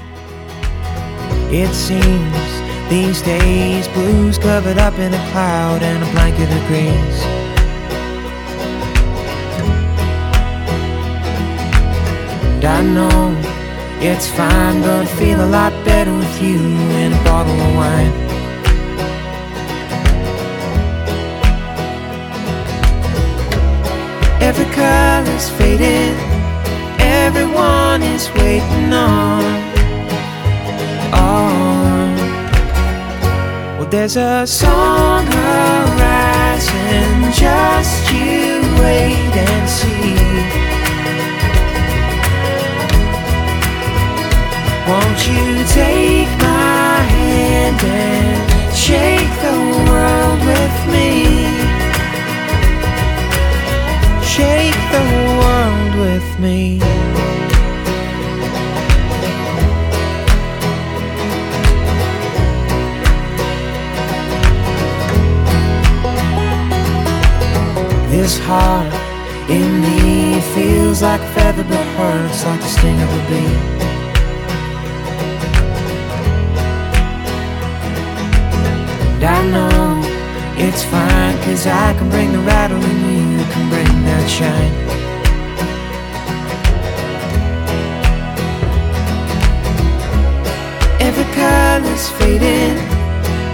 It 1.56 1.72
seems 1.72 2.60
these 2.90 3.22
days, 3.22 3.87
blues 3.88 4.37
covered 4.37 4.76
up 4.76 4.98
in 4.98 5.14
a 5.14 5.31
cloud 5.31 5.81
and 5.81 6.03
a 6.03 6.11
blanket 6.11 6.50
of 6.50 6.66
grace. 6.66 7.22
And 12.53 12.64
I 12.64 12.83
know 12.83 13.37
it's 14.03 14.29
fine, 14.29 14.83
but 14.83 15.03
I 15.03 15.11
feel 15.20 15.40
a 15.40 15.46
lot 15.46 15.72
better 15.85 16.12
with 16.12 16.42
you 16.42 16.59
in 16.59 17.12
a 17.12 17.24
bottle 17.24 17.55
of 17.55 17.74
wine. 17.76 18.12
Every 24.42 24.68
color's 24.74 25.48
faded, 25.50 26.16
everyone 26.98 28.03
is 28.03 28.29
waiting 28.35 28.92
on. 28.92 29.69
There's 34.00 34.16
a 34.16 34.46
song 34.46 35.26
arising, 35.28 35.60
just 37.32 38.10
you 38.10 38.62
wait 38.80 39.34
and 39.36 39.68
see. 39.68 40.16
Won't 44.88 45.20
you 45.28 45.64
take 45.74 46.32
my 46.40 46.96
hand 47.12 47.80
and 47.84 48.74
shake 48.74 49.32
the 49.46 49.56
world 49.90 50.40
with 50.48 50.76
me? 50.94 51.10
Shake 54.24 54.80
the 54.96 55.04
world 55.40 55.92
with 56.00 56.28
me. 56.40 57.10
This 68.31 68.47
heart 68.47 68.95
in 69.51 69.81
me 69.81 70.40
feels 70.55 71.03
like 71.03 71.21
a 71.21 71.33
feather 71.35 71.64
but 71.64 71.85
hurts 71.99 72.45
like 72.45 72.61
the 72.61 72.69
sting 72.69 73.01
of 73.03 73.11
a 73.19 73.23
bee. 73.29 73.57
And 79.14 79.25
I 79.25 79.40
know 79.51 80.01
it's 80.64 80.85
fine 80.85 81.37
cause 81.43 81.66
I 81.66 81.93
can 81.99 82.09
bring 82.09 82.31
the 82.31 82.38
rattle 82.38 82.81
and 82.81 83.01
you 83.37 83.45
can 83.53 83.69
bring 83.69 84.05
that 84.07 84.27
shine. 84.31 84.75
Every 91.01 91.29
color's 91.35 92.09
fading, 92.11 92.79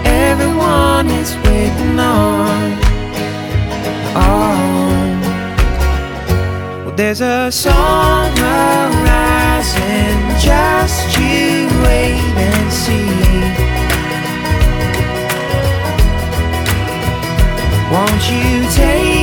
everyone 0.05 1.07
is 1.07 1.35
waiting 1.37 1.97
on 1.97 2.86
on. 4.15 5.21
Well, 6.85 6.95
there's 6.95 7.21
a 7.21 7.51
song 7.51 8.31
arising, 8.37 10.19
just 10.39 11.17
you 11.17 11.67
wait 11.83 12.35
and 12.47 12.71
see. 12.71 13.07
Won't 17.91 18.23
you 18.31 18.69
take 18.75 19.16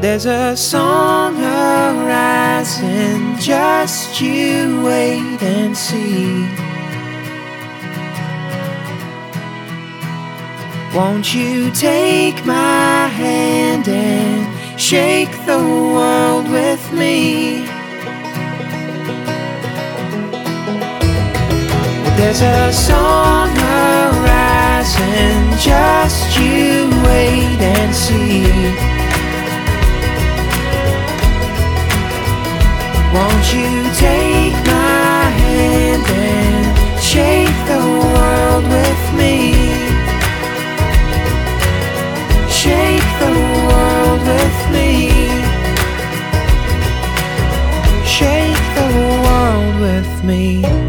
there's 0.00 0.24
a 0.24 0.56
song 0.56 1.36
arising. 1.42 3.36
Just 3.38 4.20
you 4.20 4.82
wait 4.82 5.42
and 5.42 5.76
see. 5.76 6.48
Won't 10.94 11.34
you 11.34 11.70
take 11.72 12.44
my 12.46 13.08
hand 13.08 13.88
and 13.88 14.80
shake 14.80 15.30
the 15.44 15.58
world 15.58 16.48
with 16.50 16.92
me? 16.92 17.66
There's 22.16 22.42
a 22.42 22.72
song 22.72 23.50
arising, 23.56 24.18
just 25.58 26.38
you 26.38 26.88
wait 27.04 27.60
and 27.60 27.94
see. 27.94 29.09
Won't 33.12 33.52
you 33.52 33.70
take 33.94 34.54
my 34.66 35.24
hand 35.42 36.04
and 36.06 37.02
shake 37.02 37.58
the 37.66 37.82
world 38.02 38.64
with 38.76 39.02
me? 39.18 39.36
Shake 42.48 43.10
the 43.18 43.32
world 43.66 44.20
with 44.32 44.58
me. 44.70 45.10
Shake 48.06 48.64
the 48.78 48.88
world 49.24 49.80
with 49.80 50.24
me. 50.24 50.79